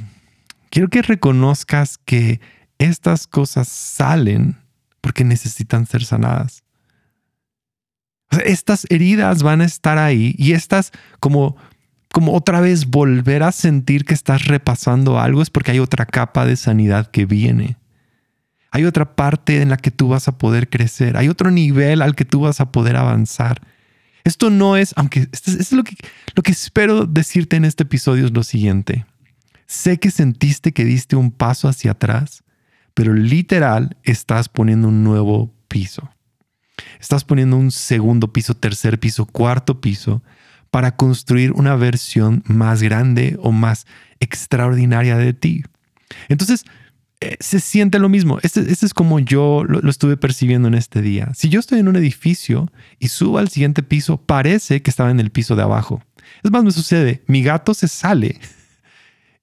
Quiero 0.71 0.89
que 0.89 1.03
reconozcas 1.03 1.99
que 1.99 2.41
estas 2.79 3.27
cosas 3.27 3.69
salen 3.69 4.57
porque 5.03 5.25
necesitan 5.25 5.85
ser 5.85 6.05
sanadas. 6.05 6.65
estas 8.47 8.87
heridas 8.89 9.43
van 9.43 9.61
a 9.61 9.67
estar 9.67 9.99
ahí 9.99 10.35
y 10.39 10.53
estas 10.53 10.93
como 11.21 11.57
como 12.13 12.35
otra 12.35 12.61
vez 12.61 12.87
volver 12.87 13.43
a 13.43 13.53
sentir 13.53 14.05
que 14.05 14.15
estás 14.15 14.47
repasando 14.47 15.19
algo 15.19 15.43
es 15.43 15.51
porque 15.51 15.73
hay 15.73 15.79
otra 15.79 16.07
capa 16.07 16.45
de 16.45 16.57
sanidad 16.57 17.11
que 17.11 17.25
viene. 17.25 17.79
Hay 18.71 18.85
otra 18.85 19.17
parte 19.17 19.61
en 19.61 19.71
la 19.71 19.79
que 19.79 19.91
tú 19.91 20.09
vas 20.09 20.29
a 20.29 20.39
poder 20.39 20.69
crecer. 20.69 21.17
Hay 21.17 21.29
otro 21.29 21.51
nivel 21.51 22.03
al 22.03 22.15
que 22.15 22.25
tú 22.25 22.41
vas 22.41 22.61
a 22.61 22.71
poder 22.71 22.97
avanzar. 22.97 23.63
Esto 24.25 24.51
no 24.51 24.77
es, 24.77 24.93
aunque 24.97 25.29
es 25.33 25.73
lo 25.73 25.85
que, 25.85 25.97
lo 26.35 26.43
que 26.43 26.53
espero 26.53 27.07
decirte 27.07 27.57
en 27.57 27.65
este 27.65 27.83
episodio 27.83 28.27
es 28.27 28.33
lo 28.33 28.43
siguiente. 28.43 29.07
Sé 29.67 29.99
que 29.99 30.11
sentiste 30.11 30.73
que 30.73 30.85
diste 30.85 31.17
un 31.17 31.31
paso 31.31 31.67
hacia 31.67 31.93
atrás, 31.93 32.45
pero 32.95 33.15
literal 33.15 33.97
estás 34.03 34.49
poniendo 34.49 34.89
un 34.89 35.05
nuevo 35.05 35.55
piso. 35.69 36.11
Estás 37.01 37.25
poniendo 37.25 37.57
un 37.57 37.71
segundo 37.71 38.33
piso, 38.33 38.55
tercer 38.55 38.99
piso, 38.99 39.27
cuarto 39.27 39.81
piso 39.81 40.23
para 40.71 40.97
construir 40.97 41.53
una 41.53 41.77
versión 41.77 42.43
más 42.47 42.83
grande 42.83 43.37
o 43.41 43.53
más 43.53 43.87
extraordinaria 44.21 45.17
de 45.17 45.35
ti. 45.35 45.63
Entonces, 46.29 46.65
eh, 47.21 47.37
se 47.41 47.61
siente 47.61 47.99
lo 47.99 48.09
mismo. 48.09 48.39
Este, 48.43 48.61
este 48.61 48.87
es 48.87 48.95
como 48.95 49.21
yo 49.21 49.65
lo, 49.69 49.81
lo, 49.81 49.91
estuve 49.91 50.17
percibiendo 50.17 50.69
en 50.69 50.75
este 50.75 51.03
día. 51.03 51.31
Si 51.35 51.49
yo 51.49 51.61
estoy 51.61 51.79
en 51.79 51.89
un 51.89 51.97
edificio 51.97 52.71
y 52.99 53.09
subo 53.09 53.39
al 53.39 53.49
siguiente 53.49 53.83
piso, 53.83 54.17
parece 54.17 54.83
que 54.83 54.91
estaba 54.91 55.11
en 55.11 55.21
el 55.21 55.31
piso 55.31 55.55
de 55.57 55.63
abajo. 55.63 56.03
Es 56.43 56.51
más, 56.51 56.65
me 56.65 56.73
sucede, 56.73 57.23
mi 57.27 57.43
gato 57.43 57.75
se 57.75 57.87
sale 57.87 58.41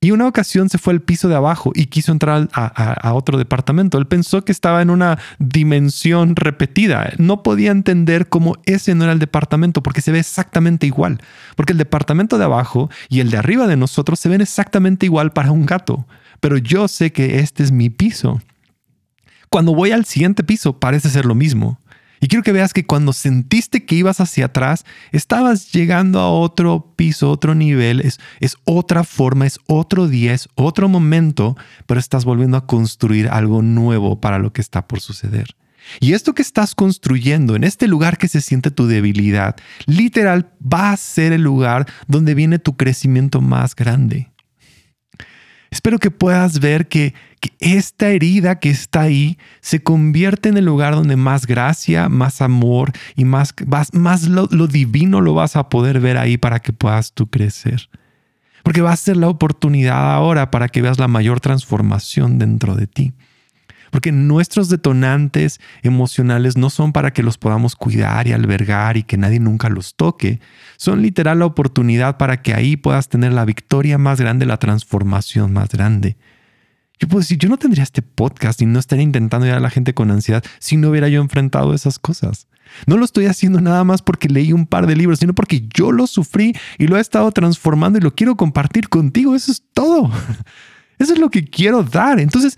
y 0.01 0.11
una 0.11 0.27
ocasión 0.27 0.69
se 0.69 0.77
fue 0.77 0.93
al 0.93 1.01
piso 1.01 1.27
de 1.27 1.35
abajo 1.35 1.71
y 1.75 1.87
quiso 1.87 2.13
entrar 2.13 2.47
a, 2.53 3.13
otro 3.13 3.37
departamento. 3.37 3.97
Él 3.97 4.07
pensó 4.07 4.45
que 4.45 4.53
estaba 4.53 4.81
en 4.81 4.89
una 4.89 5.19
dimensión 5.39 6.37
repetida. 6.37 7.11
No 7.17 7.43
podía 7.43 7.71
entender 7.71 8.29
cómo 8.29 8.55
ese 8.65 8.95
no 8.95 9.03
era 9.03 9.11
el 9.11 9.19
departamento 9.19 9.83
porque 9.83 9.99
se 9.99 10.13
ve 10.13 10.19
exactamente 10.19 10.87
igual. 10.87 11.19
Porque 11.57 11.73
el 11.73 11.77
departamento 11.77 12.37
de 12.37 12.45
abajo 12.45 12.89
y 13.09 13.19
el 13.19 13.29
de 13.29 13.37
arriba 13.37 13.67
de 13.67 13.75
nosotros 13.75 14.21
se 14.21 14.29
ven 14.29 14.39
exactamente 14.39 15.05
igual 15.05 15.33
para 15.33 15.51
un 15.51 15.65
gato. 15.65 16.07
Pero 16.39 16.57
yo 16.57 16.87
sé 16.87 17.11
que 17.11 17.39
este 17.39 17.63
es 17.63 17.73
mi 17.73 17.89
piso. 17.89 18.41
Cuando 19.49 19.75
voy 19.75 19.91
al 19.91 20.05
siguiente 20.05 20.45
piso 20.45 20.79
parece 20.79 21.09
ser 21.09 21.25
lo 21.25 21.35
mismo. 21.35 21.81
Y 22.19 22.27
quiero 22.27 22.43
que 22.43 22.51
veas 22.51 22.73
que 22.73 22.85
cuando 22.85 23.13
sentiste 23.13 23.85
que 23.85 23.95
ibas 23.95 24.19
hacia 24.19 24.45
atrás, 24.45 24.85
estabas 25.11 25.71
llegando 25.71 26.19
a 26.19 26.29
otro 26.29 26.93
piso, 26.95 27.31
otro 27.31 27.55
nivel, 27.55 28.01
es, 28.01 28.19
es 28.39 28.57
otra 28.65 29.03
forma, 29.03 29.45
es 29.45 29.59
otro 29.67 30.07
día, 30.07 30.33
es 30.33 30.49
otro 30.55 30.89
momento, 30.89 31.57
pero 31.85 31.99
estás 31.99 32.25
volviendo 32.25 32.57
a 32.57 32.65
construir 32.65 33.29
algo 33.29 33.61
nuevo 33.61 34.19
para 34.19 34.39
lo 34.39 34.51
que 34.51 34.61
está 34.61 34.87
por 34.87 34.99
suceder. 34.99 35.55
Y 35.99 36.13
esto 36.13 36.33
que 36.33 36.41
estás 36.41 36.75
construyendo 36.75 37.55
en 37.55 37.63
este 37.63 37.87
lugar 37.87 38.17
que 38.17 38.27
se 38.27 38.41
siente 38.41 38.71
tu 38.71 38.87
debilidad, 38.87 39.55
literal 39.85 40.51
va 40.61 40.91
a 40.91 40.97
ser 40.97 41.33
el 41.33 41.41
lugar 41.41 41.87
donde 42.07 42.35
viene 42.35 42.59
tu 42.59 42.77
crecimiento 42.77 43.41
más 43.41 43.75
grande. 43.75 44.29
Espero 45.71 45.99
que 45.99 46.11
puedas 46.11 46.59
ver 46.59 46.87
que, 46.87 47.13
esta 47.59 48.09
herida 48.09 48.59
que 48.59 48.69
está 48.69 49.01
ahí 49.01 49.37
se 49.61 49.81
convierte 49.81 50.49
en 50.49 50.57
el 50.57 50.65
lugar 50.65 50.93
donde 50.93 51.15
más 51.15 51.47
gracia, 51.47 52.09
más 52.09 52.41
amor 52.41 52.91
y 53.15 53.23
más, 53.23 53.53
más, 53.93 54.27
lo, 54.27 54.49
lo 54.51 54.67
divino 54.67 55.21
lo 55.21 55.33
vas 55.33 55.55
a 55.55 55.69
poder 55.69 56.01
ver 56.01 56.17
ahí 56.17 56.37
para 56.37 56.59
que 56.59 56.73
puedas 56.73 57.13
tú 57.13 57.27
crecer. 57.27 57.89
Porque 58.63 58.81
va 58.81 58.91
a 58.91 58.97
ser 58.97 59.15
la 59.15 59.29
oportunidad 59.29 60.13
ahora 60.13 60.51
para 60.51 60.67
que 60.67 60.81
veas 60.81 60.99
la 60.99 61.07
mayor 61.07 61.39
transformación 61.39 62.39
dentro 62.39 62.75
de 62.75 62.87
ti. 62.87 63.13
Porque 63.91 64.11
nuestros 64.11 64.69
detonantes 64.69 65.59
emocionales 65.83 66.57
no 66.57 66.69
son 66.69 66.93
para 66.93 67.11
que 67.11 67.23
los 67.23 67.37
podamos 67.37 67.75
cuidar 67.75 68.27
y 68.27 68.33
albergar 68.33 68.97
y 68.97 69.03
que 69.03 69.17
nadie 69.17 69.39
nunca 69.39 69.69
los 69.69 69.95
toque. 69.95 70.39
Son 70.77 71.01
literal 71.01 71.39
la 71.39 71.45
oportunidad 71.45 72.17
para 72.17 72.41
que 72.41 72.53
ahí 72.53 72.77
puedas 72.77 73.09
tener 73.09 73.33
la 73.33 73.45
victoria 73.45 73.97
más 73.97 74.19
grande, 74.19 74.45
la 74.45 74.57
transformación 74.57 75.53
más 75.53 75.69
grande. 75.69 76.17
Yo 76.99 77.07
puedo 77.07 77.21
decir, 77.21 77.37
yo 77.37 77.47
no 77.47 77.57
tendría 77.57 77.83
este 77.83 78.01
podcast 78.01 78.61
y 78.61 78.65
no 78.65 78.77
estaría 78.77 79.03
intentando 79.03 79.45
ayudar 79.45 79.59
a 79.59 79.61
la 79.61 79.69
gente 79.69 79.93
con 79.93 80.11
ansiedad 80.11 80.43
si 80.59 80.75
no 80.75 80.89
hubiera 80.89 81.07
yo 81.07 81.21
enfrentado 81.21 81.73
esas 81.73 81.97
cosas. 81.97 82.47
No 82.85 82.97
lo 82.97 83.05
estoy 83.05 83.25
haciendo 83.25 83.61
nada 83.61 83.83
más 83.83 84.01
porque 84.01 84.29
leí 84.29 84.53
un 84.53 84.67
par 84.67 84.85
de 84.85 84.95
libros, 84.95 85.19
sino 85.19 85.33
porque 85.33 85.67
yo 85.73 85.91
lo 85.91 86.07
sufrí 86.07 86.55
y 86.77 86.87
lo 86.87 86.97
he 86.97 87.01
estado 87.01 87.31
transformando 87.31 87.97
y 87.97 88.01
lo 88.01 88.13
quiero 88.13 88.35
compartir 88.35 88.89
contigo. 88.89 89.35
Eso 89.35 89.51
es 89.51 89.63
todo. 89.73 90.11
Eso 90.99 91.13
es 91.13 91.19
lo 91.19 91.29
que 91.29 91.45
quiero 91.45 91.83
dar. 91.83 92.19
Entonces, 92.19 92.55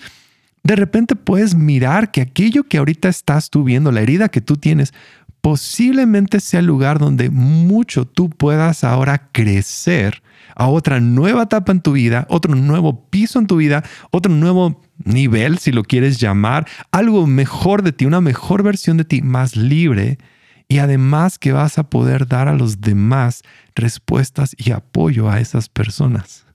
de 0.63 0.75
repente 0.75 1.15
puedes 1.15 1.55
mirar 1.55 2.11
que 2.11 2.21
aquello 2.21 2.63
que 2.63 2.77
ahorita 2.77 3.09
estás 3.09 3.49
tú 3.49 3.63
viendo, 3.63 3.91
la 3.91 4.01
herida 4.01 4.29
que 4.29 4.41
tú 4.41 4.57
tienes, 4.57 4.93
posiblemente 5.41 6.39
sea 6.39 6.59
el 6.59 6.67
lugar 6.67 6.99
donde 6.99 7.29
mucho 7.29 8.05
tú 8.05 8.29
puedas 8.29 8.83
ahora 8.83 9.29
crecer 9.31 10.21
a 10.55 10.67
otra 10.67 10.99
nueva 10.99 11.43
etapa 11.43 11.71
en 11.71 11.81
tu 11.81 11.93
vida, 11.93 12.27
otro 12.29 12.55
nuevo 12.55 13.09
piso 13.09 13.39
en 13.39 13.47
tu 13.47 13.57
vida, 13.57 13.83
otro 14.11 14.31
nuevo 14.31 14.81
nivel, 15.03 15.57
si 15.57 15.71
lo 15.71 15.83
quieres 15.83 16.19
llamar, 16.19 16.67
algo 16.91 17.25
mejor 17.25 17.81
de 17.81 17.91
ti, 17.91 18.05
una 18.05 18.21
mejor 18.21 18.61
versión 18.61 18.97
de 18.97 19.05
ti, 19.05 19.21
más 19.21 19.55
libre 19.55 20.19
y 20.67 20.77
además 20.77 21.39
que 21.39 21.51
vas 21.51 21.77
a 21.77 21.89
poder 21.89 22.27
dar 22.27 22.47
a 22.47 22.53
los 22.53 22.79
demás 22.79 23.41
respuestas 23.75 24.55
y 24.57 24.71
apoyo 24.71 25.29
a 25.29 25.39
esas 25.39 25.67
personas. 25.67 26.45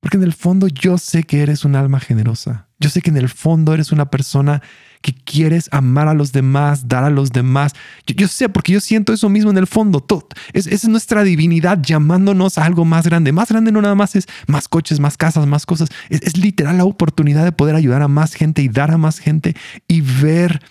Porque 0.00 0.16
en 0.16 0.22
el 0.22 0.32
fondo 0.32 0.66
yo 0.66 0.98
sé 0.98 1.22
que 1.24 1.42
eres 1.42 1.64
un 1.64 1.76
alma 1.76 2.00
generosa. 2.00 2.66
Yo 2.78 2.88
sé 2.88 3.02
que 3.02 3.10
en 3.10 3.18
el 3.18 3.28
fondo 3.28 3.74
eres 3.74 3.92
una 3.92 4.10
persona 4.10 4.62
que 5.02 5.14
quieres 5.14 5.68
amar 5.72 6.08
a 6.08 6.14
los 6.14 6.32
demás, 6.32 6.88
dar 6.88 7.04
a 7.04 7.10
los 7.10 7.30
demás. 7.30 7.72
Yo, 8.06 8.26
sé, 8.26 8.48
porque 8.48 8.72
yo 8.72 8.80
siento 8.80 9.12
eso 9.12 9.28
mismo 9.28 9.50
en 9.50 9.58
el 9.58 9.66
fondo. 9.66 10.00
Todo, 10.00 10.28
es, 10.54 10.66
es, 10.66 10.88
nuestra 10.88 11.22
divinidad 11.22 11.78
llamándonos 11.82 12.56
a 12.56 12.64
algo 12.64 12.86
más 12.86 13.06
grande. 13.06 13.32
Más 13.32 13.50
grande 13.50 13.72
no 13.72 13.82
nada 13.82 13.94
más 13.94 14.16
es 14.16 14.26
más 14.46 14.68
coches, 14.68 15.00
más 15.00 15.18
casas, 15.18 15.46
más 15.46 15.66
cosas. 15.66 15.90
Es, 16.08 16.22
es 16.22 16.38
literal 16.38 16.78
la 16.78 16.84
oportunidad 16.84 17.44
de 17.44 17.52
poder 17.52 17.76
ayudar 17.76 18.00
a 18.00 18.08
más 18.08 18.34
gente 18.34 18.62
y 18.62 18.68
dar 18.68 18.90
a 18.90 18.98
más 18.98 19.18
gente 19.18 19.54
y 19.86 20.00
ver 20.00 20.62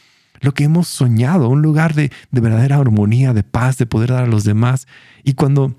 lo 0.42 0.54
que 0.54 0.64
hemos 0.64 0.88
soñado, 0.88 1.50
un 1.50 1.62
lugar 1.62 1.94
de, 1.94 2.12
de 2.32 2.42
verdadera 2.42 2.78
armonía, 2.78 3.34
de 3.34 3.44
paz, 3.44 3.78
de 3.78 3.86
poder 3.86 4.12
dar 4.12 4.24
a 4.24 4.28
los 4.28 4.44
demás. 4.44 4.88
Y 5.24 5.34
cuando 5.34 5.76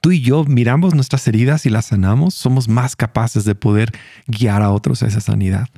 tú 0.00 0.12
y 0.12 0.20
yo 0.20 0.44
miramos 0.44 0.94
nuestras 0.94 1.26
heridas 1.28 1.66
y 1.66 1.70
las 1.70 1.86
sanamos, 1.86 2.34
somos 2.34 2.68
más 2.68 2.96
capaces 2.96 3.44
de 3.44 3.54
poder 3.54 3.92
guiar 4.26 4.62
a 4.62 4.70
otros 4.70 5.02
a 5.02 5.06
esa 5.06 5.20
sanidad. 5.20 5.68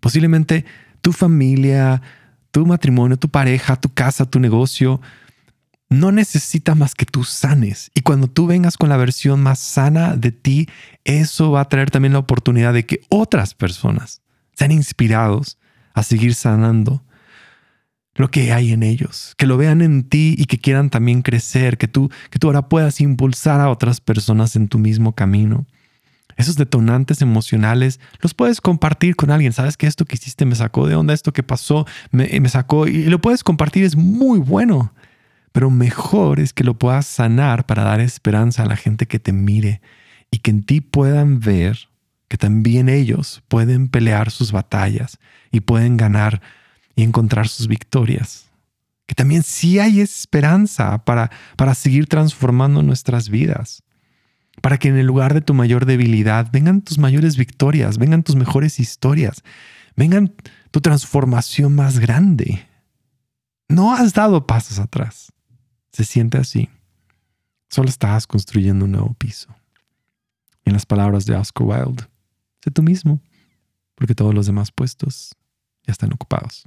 Posiblemente 0.00 0.64
tu 1.00 1.12
familia, 1.12 2.02
tu 2.50 2.66
matrimonio, 2.66 3.16
tu 3.16 3.28
pareja, 3.28 3.76
tu 3.76 3.92
casa, 3.92 4.24
tu 4.24 4.40
negocio, 4.40 5.00
no 5.88 6.10
necesita 6.10 6.74
más 6.74 6.94
que 6.94 7.06
tú 7.06 7.24
sanes. 7.24 7.90
Y 7.94 8.00
cuando 8.00 8.28
tú 8.28 8.46
vengas 8.46 8.76
con 8.76 8.88
la 8.88 8.96
versión 8.96 9.42
más 9.42 9.58
sana 9.58 10.16
de 10.16 10.32
ti, 10.32 10.68
eso 11.04 11.52
va 11.52 11.60
a 11.60 11.68
traer 11.68 11.90
también 11.90 12.12
la 12.12 12.18
oportunidad 12.18 12.72
de 12.72 12.86
que 12.86 13.02
otras 13.08 13.54
personas 13.54 14.22
sean 14.52 14.72
inspirados 14.72 15.58
a 15.94 16.02
seguir 16.02 16.34
sanando 16.34 17.02
lo 18.16 18.30
que 18.30 18.52
hay 18.52 18.72
en 18.72 18.82
ellos, 18.82 19.34
que 19.36 19.46
lo 19.46 19.56
vean 19.56 19.82
en 19.82 20.04
ti 20.04 20.34
y 20.38 20.46
que 20.46 20.58
quieran 20.58 20.90
también 20.90 21.22
crecer, 21.22 21.78
que 21.78 21.88
tú, 21.88 22.10
que 22.30 22.38
tú 22.38 22.48
ahora 22.48 22.68
puedas 22.68 23.00
impulsar 23.00 23.60
a 23.60 23.70
otras 23.70 24.00
personas 24.00 24.56
en 24.56 24.68
tu 24.68 24.78
mismo 24.78 25.14
camino. 25.14 25.66
Esos 26.36 26.56
detonantes 26.56 27.22
emocionales 27.22 27.98
los 28.20 28.34
puedes 28.34 28.60
compartir 28.60 29.16
con 29.16 29.30
alguien. 29.30 29.52
Sabes 29.52 29.76
que 29.76 29.86
esto 29.86 30.04
que 30.04 30.16
hiciste 30.16 30.44
me 30.44 30.54
sacó 30.54 30.86
de 30.86 30.94
onda, 30.94 31.14
esto 31.14 31.32
que 31.32 31.42
pasó 31.42 31.86
me, 32.10 32.28
me 32.40 32.48
sacó 32.48 32.86
y 32.86 33.04
lo 33.04 33.20
puedes 33.20 33.42
compartir, 33.42 33.84
es 33.84 33.96
muy 33.96 34.38
bueno. 34.38 34.92
Pero 35.52 35.70
mejor 35.70 36.38
es 36.38 36.52
que 36.52 36.64
lo 36.64 36.74
puedas 36.74 37.06
sanar 37.06 37.64
para 37.64 37.84
dar 37.84 38.00
esperanza 38.00 38.62
a 38.62 38.66
la 38.66 38.76
gente 38.76 39.06
que 39.06 39.18
te 39.18 39.32
mire 39.32 39.80
y 40.30 40.38
que 40.38 40.50
en 40.50 40.62
ti 40.62 40.82
puedan 40.82 41.40
ver 41.40 41.88
que 42.28 42.36
también 42.36 42.88
ellos 42.88 43.42
pueden 43.48 43.88
pelear 43.88 44.30
sus 44.30 44.52
batallas 44.52 45.18
y 45.50 45.60
pueden 45.60 45.96
ganar 45.96 46.42
y 46.96 47.02
encontrar 47.02 47.46
sus 47.46 47.68
victorias. 47.68 48.50
Que 49.06 49.14
también 49.14 49.44
sí 49.44 49.78
hay 49.78 50.00
esperanza 50.00 51.04
para, 51.04 51.30
para 51.56 51.74
seguir 51.74 52.06
transformando 52.06 52.82
nuestras 52.82 53.28
vidas. 53.28 53.84
Para 54.62 54.78
que 54.78 54.88
en 54.88 54.96
el 54.96 55.06
lugar 55.06 55.34
de 55.34 55.42
tu 55.42 55.54
mayor 55.54 55.86
debilidad 55.86 56.48
vengan 56.50 56.80
tus 56.80 56.98
mayores 56.98 57.36
victorias, 57.36 57.98
vengan 57.98 58.22
tus 58.24 58.34
mejores 58.34 58.80
historias, 58.80 59.44
vengan 59.94 60.34
tu 60.72 60.80
transformación 60.80 61.74
más 61.74 62.00
grande. 62.00 62.66
No 63.68 63.92
has 63.92 64.14
dado 64.14 64.46
pasos 64.46 64.78
atrás. 64.78 65.32
Se 65.92 66.04
siente 66.04 66.38
así. 66.38 66.68
Solo 67.68 67.88
estás 67.88 68.26
construyendo 68.26 68.86
un 68.86 68.92
nuevo 68.92 69.14
piso. 69.14 69.54
En 70.64 70.72
las 70.72 70.86
palabras 70.86 71.26
de 71.26 71.36
Oscar 71.36 71.66
Wilde, 71.66 72.04
sé 72.62 72.70
tú 72.70 72.82
mismo, 72.82 73.20
porque 73.94 74.14
todos 74.14 74.34
los 74.34 74.46
demás 74.46 74.72
puestos 74.72 75.36
ya 75.86 75.92
están 75.92 76.12
ocupados. 76.12 76.66